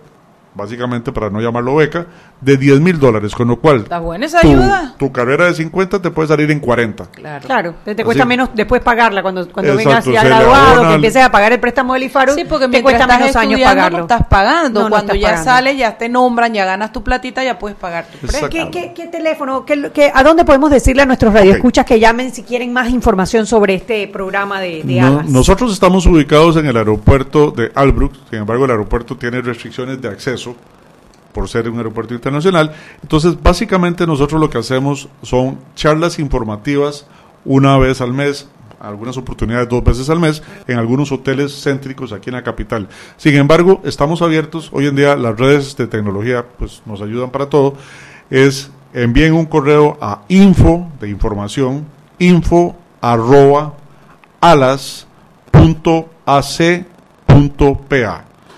[0.53, 2.05] básicamente para no llamarlo beca,
[2.41, 4.95] de 10 mil dólares, con lo cual ¿Está buena esa tu, ayuda?
[4.97, 7.05] tu carrera de 50 te puede salir en 40.
[7.11, 7.45] Claro.
[7.45, 10.95] Claro, te, te cuesta Así- menos después pagarla cuando, cuando Exacto, vengas ya graduado, que
[10.95, 13.51] empieces a pagar el préstamo del IFARU, Sí, porque te mientras cuesta estás menos años
[13.53, 13.97] estudiando pagarlo.
[13.99, 14.79] no estás pagando.
[14.81, 15.51] No, no Cuando estás ya pagando.
[15.51, 18.49] sales, ya te nombran, ya ganas tu platita, ya puedes pagar tu préstamo.
[18.49, 19.65] ¿Qué, qué, qué teléfono?
[19.65, 23.45] ¿Qué, qué- ¿A dónde podemos decirle a nuestros radioescuchas que llamen si quieren más información
[23.45, 25.29] sobre este programa de, de No- alas?
[25.29, 30.07] nosotros estamos ubicados en el aeropuerto de Albrook, sin embargo el aeropuerto tiene restricciones de
[30.09, 30.40] acceso
[31.33, 32.73] por ser un aeropuerto internacional.
[33.01, 37.05] Entonces, básicamente nosotros lo que hacemos son charlas informativas
[37.45, 38.47] una vez al mes,
[38.79, 42.87] algunas oportunidades dos veces al mes, en algunos hoteles céntricos aquí en la capital.
[43.17, 47.47] Sin embargo, estamos abiertos, hoy en día las redes de tecnología pues nos ayudan para
[47.47, 47.75] todo,
[48.29, 51.85] es envíen un correo a info de información,
[52.19, 53.73] info arroba
[54.39, 55.05] alas.ac.pa.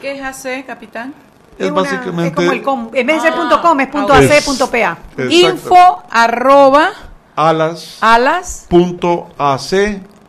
[0.02, 1.14] ¿Qué es AC, capitán?
[1.58, 3.88] Es una- básicamente es como el com, en vez de ser Ah, punto .com es
[3.88, 4.78] punto .ac, es- punto .pa.
[4.78, 5.30] Exacto.
[5.30, 6.90] Info arroba
[7.36, 7.98] alas.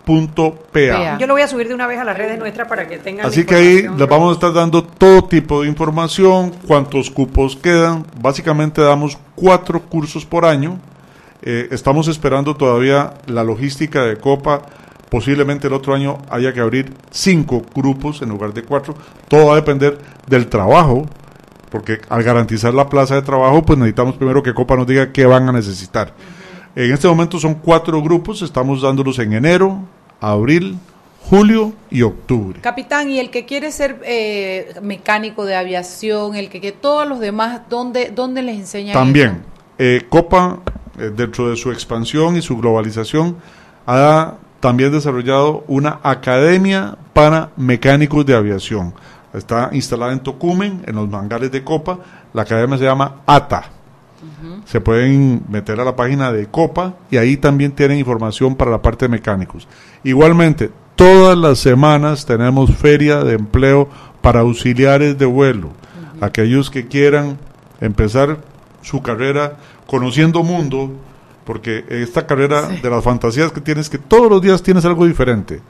[0.06, 1.18] alas.ac.pa.
[1.18, 3.26] Yo lo voy a subir de una vez a las redes nuestras para que tengan
[3.26, 8.04] Así que ahí les vamos a estar dando todo tipo de información, cuántos cupos quedan.
[8.20, 10.78] Básicamente damos cuatro cursos por año.
[11.42, 14.62] Eh, estamos esperando todavía la logística de Copa.
[15.08, 18.94] Posiblemente el otro año haya que abrir cinco grupos en lugar de cuatro.
[19.28, 21.06] Todo va a depender del trabajo,
[21.70, 25.26] porque al garantizar la plaza de trabajo, pues necesitamos primero que Copa nos diga qué
[25.26, 26.12] van a necesitar.
[26.76, 29.80] En este momento son cuatro grupos, estamos dándolos en enero,
[30.20, 30.76] abril,
[31.28, 32.60] julio y octubre.
[32.60, 37.20] Capitán, y el que quiere ser eh, mecánico de aviación, el que, que todos los
[37.20, 39.42] demás, ¿dónde, dónde les enseñan También,
[39.78, 40.60] eh, Copa,
[40.98, 43.36] eh, dentro de su expansión y su globalización,
[43.86, 44.34] ha
[44.64, 48.94] también desarrollado una academia para mecánicos de aviación.
[49.34, 51.98] Está instalada en Tocumen, en los mangales de Copa.
[52.32, 53.64] La academia se llama ATA.
[54.64, 58.80] Se pueden meter a la página de Copa y ahí también tienen información para la
[58.80, 59.68] parte de mecánicos.
[60.02, 63.90] Igualmente, todas las semanas tenemos feria de empleo
[64.22, 65.72] para auxiliares de vuelo.
[66.22, 67.36] Aquellos que quieran
[67.82, 68.38] empezar
[68.80, 70.90] su carrera conociendo mundo,
[71.44, 75.60] porque esta carrera de las fantasías que tienes, que todos los días tienes algo diferente.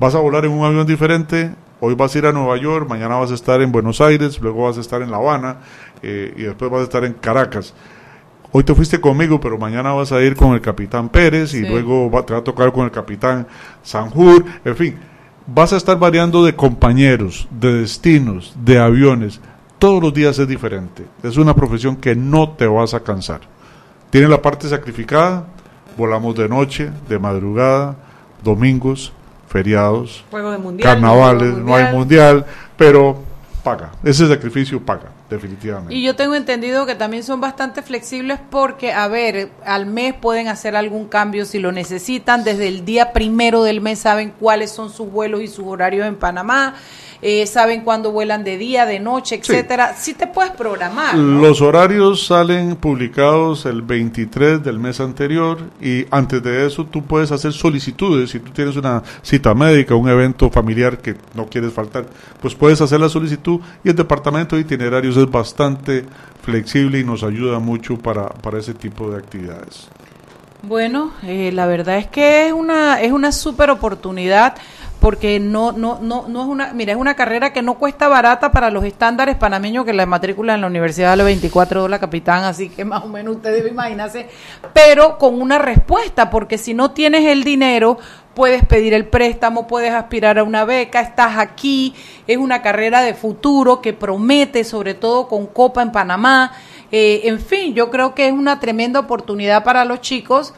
[0.00, 3.16] Vas a volar en un avión diferente, hoy vas a ir a Nueva York, mañana
[3.16, 5.58] vas a estar en Buenos Aires, luego vas a estar en La Habana
[6.02, 7.72] eh, y después vas a estar en Caracas.
[8.52, 12.10] hoy te fuiste conmigo, pero mañana vas a ir con el capitán Pérez y luego
[12.10, 13.46] va- te va a tocar con el capitán
[13.82, 14.96] Sanjur, en fin,
[15.46, 19.40] vas a estar variando de compañeros, de destinos, de aviones.
[19.78, 21.04] Todos los días es diferente.
[21.22, 23.40] Es una profesión que no te vas a cansar.
[24.14, 25.42] Tiene la parte sacrificada,
[25.96, 27.96] volamos de noche, de madrugada,
[28.44, 29.12] domingos,
[29.48, 30.88] feriados, Juego de mundial.
[30.88, 32.46] carnavales, no hay mundial,
[32.76, 33.24] pero
[33.64, 33.90] paga.
[34.04, 35.92] Ese sacrificio paga, definitivamente.
[35.92, 40.46] Y yo tengo entendido que también son bastante flexibles porque, a ver, al mes pueden
[40.46, 42.44] hacer algún cambio si lo necesitan.
[42.44, 46.14] Desde el día primero del mes saben cuáles son sus vuelos y sus horarios en
[46.14, 46.76] Panamá.
[47.26, 49.94] Eh, saben cuándo vuelan de día, de noche, etcétera.
[49.96, 51.16] Sí te puedes programar.
[51.16, 51.40] ¿no?
[51.40, 57.32] Los horarios salen publicados el 23 del mes anterior y antes de eso tú puedes
[57.32, 58.28] hacer solicitudes.
[58.28, 62.04] Si tú tienes una cita médica, un evento familiar que no quieres faltar,
[62.42, 66.04] pues puedes hacer la solicitud y el departamento de itinerarios es bastante
[66.42, 69.88] flexible y nos ayuda mucho para, para ese tipo de actividades.
[70.66, 74.54] Bueno, eh, la verdad es que es una es una super oportunidad
[75.04, 78.50] porque no no no no es una mira es una carrera que no cuesta barata
[78.52, 82.70] para los estándares panameños que la matrícula en la universidad vale 24 dólares capitán así
[82.70, 84.30] que más o menos usted debe imaginarse
[84.72, 87.98] pero con una respuesta porque si no tienes el dinero
[88.32, 91.94] puedes pedir el préstamo puedes aspirar a una beca estás aquí
[92.26, 96.52] es una carrera de futuro que promete sobre todo con Copa en Panamá
[96.96, 100.54] eh, en fin, yo creo que es una tremenda oportunidad para los chicos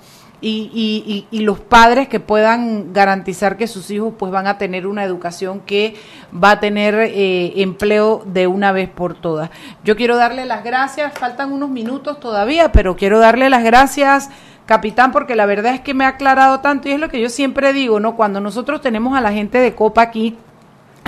[0.48, 0.70] y,
[1.10, 5.02] y- y- los padres que puedan garantizar que sus hijos pues van a tener una
[5.04, 5.94] educación que
[6.32, 9.50] va a tener eh, empleo de una vez por todas.
[9.84, 14.30] Yo quiero darle las gracias, faltan unos minutos todavía, pero quiero darle las gracias
[14.66, 17.28] capitán, porque la verdad es que me ha aclarado tanto y es lo que yo
[17.28, 18.16] siempre digo, ¿no?
[18.16, 20.36] Cuando nosotros tenemos a la gente de Copa aquí,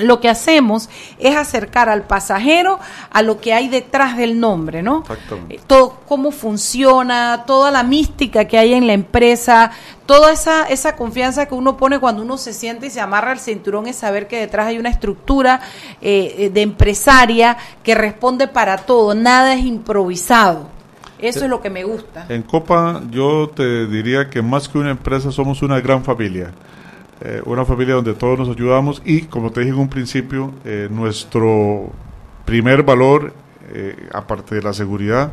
[0.00, 0.88] lo que hacemos
[1.18, 2.78] es acercar al pasajero
[3.10, 5.00] a lo que hay detrás del nombre, ¿no?
[5.00, 5.56] Exactamente.
[5.56, 9.70] Eh, Todo, cómo funciona, toda la mística que hay en la empresa,
[10.06, 13.40] toda esa, esa confianza que uno pone cuando uno se siente y se amarra el
[13.40, 15.60] cinturón es saber que detrás hay una estructura
[16.00, 20.78] eh, eh, de empresaria que responde para todo, nada es improvisado.
[21.18, 22.26] Eso es lo que me gusta.
[22.28, 26.52] En Copa yo te diría que más que una empresa somos una gran familia.
[27.20, 30.88] Eh, una familia donde todos nos ayudamos y como te dije en un principio, eh,
[30.90, 31.90] nuestro
[32.44, 33.32] primer valor,
[33.72, 35.32] eh, aparte de la seguridad,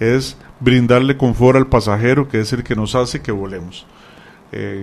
[0.00, 3.86] es brindarle confort al pasajero, que es el que nos hace que volemos.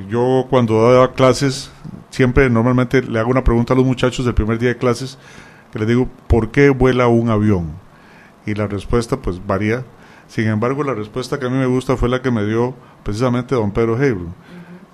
[0.09, 1.69] Yo cuando daba clases,
[2.09, 5.17] siempre normalmente le hago una pregunta a los muchachos del primer día de clases,
[5.73, 7.71] que les digo, ¿por qué vuela un avión?
[8.45, 9.83] Y la respuesta pues varía.
[10.27, 13.55] Sin embargo, la respuesta que a mí me gusta fue la que me dio precisamente
[13.55, 14.33] don Pedro Hebron.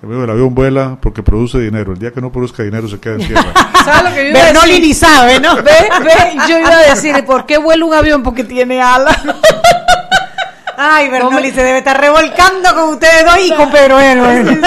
[0.04, 1.94] El avión vuela porque produce dinero.
[1.94, 3.54] El día que no produzca dinero se queda en tierra.
[3.86, 4.88] ¿Sabes lo que yo iba a Bernoli decir?
[4.88, 5.56] ni sabe, ¿no?
[5.56, 8.22] Ve, ve, yo iba a decir, ¿por qué vuela un avión?
[8.22, 9.18] Porque tiene alas.
[10.78, 14.60] Ay, Bernoli se debe estar revolcando con ustedes dos y con Pedro Héroe.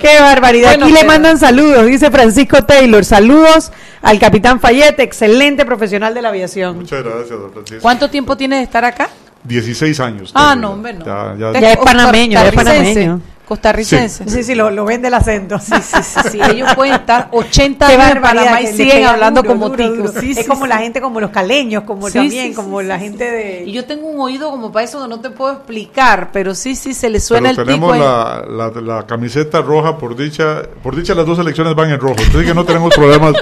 [0.00, 0.68] Qué barbaridad.
[0.70, 3.04] Bueno, Aquí le pero- mandan saludos, dice Francisco Taylor.
[3.04, 3.72] Saludos
[4.02, 6.76] al capitán Fayette, excelente profesional de la aviación.
[6.78, 7.82] Muchas gracias, don Francisco.
[7.82, 9.08] ¿Cuánto tiempo tiene de estar acá?
[9.44, 10.30] 16 años.
[10.34, 10.74] Ah, no, ya.
[10.74, 11.04] hombre, no.
[11.04, 13.20] Ya, ya- Ya es panameño, ya es panameño.
[13.46, 14.28] Costarricense.
[14.28, 15.58] Sí, sí, lo, lo ven del acento.
[15.58, 16.40] Sí, sí, sí, sí.
[16.50, 18.22] Ellos pueden estar 80 Qué años en.
[18.22, 19.96] Panamá y siguen hablando duro, como duro, ticos.
[20.14, 20.20] duro.
[20.20, 20.68] Sí, es sí, como sí.
[20.68, 23.30] la gente, como los caleños, como Sí, también, sí, como sí, la sí, gente sí.
[23.34, 23.64] de...
[23.66, 26.74] Y yo tengo un oído como para eso que no te puedo explicar, pero sí,
[26.76, 27.90] sí, se le suena Pero el tico.
[27.92, 31.90] tenemos en- la, la, la camiseta roja, por dicha, por dicha las dos elecciones van
[31.90, 32.16] en rojo.
[32.18, 33.34] Entonces que no tenemos problemas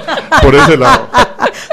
[0.43, 1.09] por ese lado.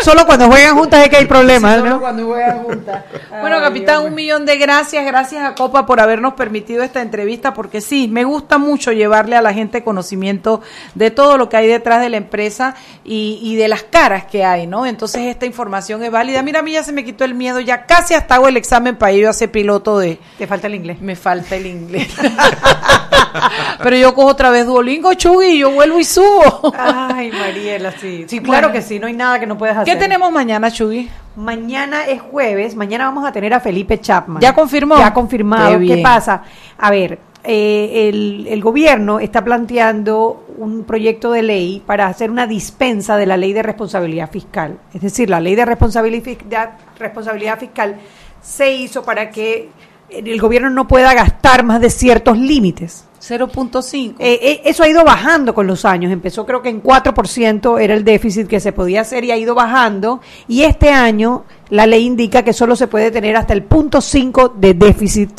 [0.07, 1.99] Solo cuando juegan juntas es que hay problemas, Solo ¿no?
[1.99, 3.03] cuando juegan juntas.
[3.41, 5.05] Bueno, Ay, capitán, un millón de gracias.
[5.05, 9.41] Gracias a Copa por habernos permitido esta entrevista, porque sí, me gusta mucho llevarle a
[9.41, 10.61] la gente conocimiento
[10.95, 14.43] de todo lo que hay detrás de la empresa y, y de las caras que
[14.43, 14.85] hay, ¿no?
[14.87, 16.41] Entonces, esta información es válida.
[16.41, 18.95] Mira, a mí ya se me quitó el miedo, ya casi hasta hago el examen
[18.95, 20.17] para ir a ser piloto de.
[20.37, 20.99] Te falta el inglés.
[21.01, 22.07] Me falta el inglés.
[23.83, 26.73] Pero yo cojo otra vez Duolingo, Chugui, y yo vuelvo y subo.
[26.77, 28.25] Ay, Mariela, sí.
[28.27, 28.73] Sí, claro Bueno.
[28.73, 29.96] que sí, no hay nada que no puedas hacer.
[29.97, 31.09] ¿Qué tenemos mañana, Chugui?
[31.35, 34.41] Mañana es jueves, mañana vamos a tener a Felipe Chapman.
[34.41, 34.97] ¿Ya confirmó?
[34.97, 35.71] Ya confirmado.
[35.71, 36.03] Qué ¿Qué, bien.
[36.03, 36.43] pasa?
[36.77, 42.45] A ver, eh, el, el gobierno está planteando un proyecto de ley para hacer una
[42.45, 44.77] dispensa de la ley de responsabilidad fiscal.
[44.93, 47.95] Es decir, la ley de responsabilidad, responsabilidad fiscal
[48.41, 49.69] se hizo para que
[50.09, 53.03] el gobierno no pueda gastar más de ciertos límites.
[53.19, 54.15] 0.5.
[54.19, 56.11] Eh, eh, eso ha ido bajando con los años.
[56.11, 59.55] Empezó creo que en 4% era el déficit que se podía hacer y ha ido
[59.55, 60.21] bajando.
[60.47, 64.53] Y este año la ley indica que solo se puede tener hasta el punto 5
[64.57, 65.31] de déficit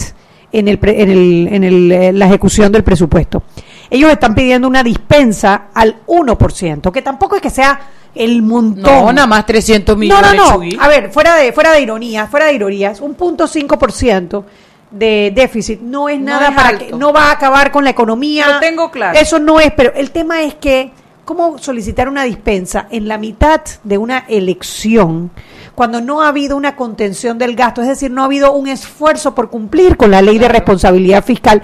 [0.52, 3.42] en, el, pre- en, el, en el, eh, la ejecución del presupuesto.
[3.90, 7.80] Ellos están pidiendo una dispensa al 1%, que tampoco es que sea
[8.14, 8.82] el montón.
[8.82, 10.34] No, nada más 300 No, millones.
[10.34, 10.52] no, no.
[10.54, 10.76] Chugui.
[10.80, 14.44] A ver, fuera de, fuera de ironía, fuera de ironías, un punto cinco por ciento
[14.90, 16.86] de déficit no es No nada es para alto.
[16.86, 18.48] que no va a acabar con la economía.
[18.54, 19.18] Lo tengo claro.
[19.18, 20.90] Eso no es, pero el tema es que
[21.24, 25.30] cómo solicitar una dispensa en la mitad de una elección
[25.74, 29.34] cuando no ha habido una contención del gasto, es decir, no ha habido un esfuerzo
[29.34, 31.62] por cumplir con la ley de responsabilidad fiscal.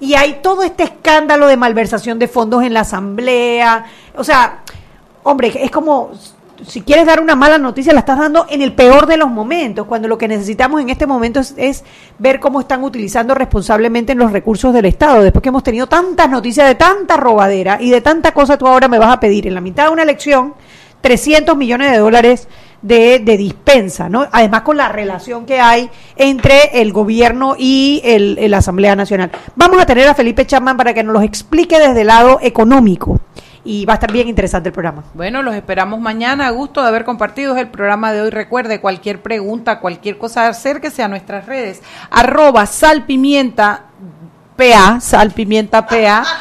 [0.00, 3.84] Y hay todo este escándalo de malversación de fondos en la asamblea.
[4.16, 4.62] O sea,
[5.22, 6.10] hombre, es como
[6.66, 9.86] si quieres dar una mala noticia, la estás dando en el peor de los momentos,
[9.86, 11.84] cuando lo que necesitamos en este momento es, es
[12.18, 15.22] ver cómo están utilizando responsablemente los recursos del Estado.
[15.22, 18.88] Después que hemos tenido tantas noticias de tanta robadera y de tanta cosa, tú ahora
[18.88, 20.54] me vas a pedir en la mitad de una elección
[21.00, 22.48] 300 millones de dólares
[22.80, 24.26] de, de dispensa, ¿no?
[24.30, 29.30] Además con la relación que hay entre el gobierno y el Asamblea Nacional.
[29.56, 33.20] Vamos a tener a Felipe Chapman para que nos los explique desde el lado económico
[33.64, 35.04] y va a estar bien interesante el programa.
[35.14, 36.46] Bueno, los esperamos mañana.
[36.48, 38.30] A gusto de haber compartido el programa de hoy.
[38.30, 41.80] Recuerde, cualquier pregunta, cualquier cosa, acérquese a nuestras redes.
[42.10, 43.84] Arroba salpimienta
[44.56, 46.24] PA, salpimienta PA.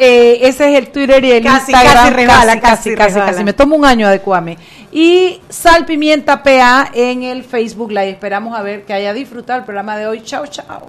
[0.00, 2.04] Eh, ese es el Twitter y el Casi, Instagram.
[2.04, 3.42] casi resbala, casi, casi casi, casi.
[3.42, 4.56] Me tomo un año adecuarme.
[4.92, 8.10] Y salpimienta PA en el Facebook Live.
[8.10, 10.22] Esperamos a ver que haya disfrutado el programa de hoy.
[10.22, 10.88] Chao, chao.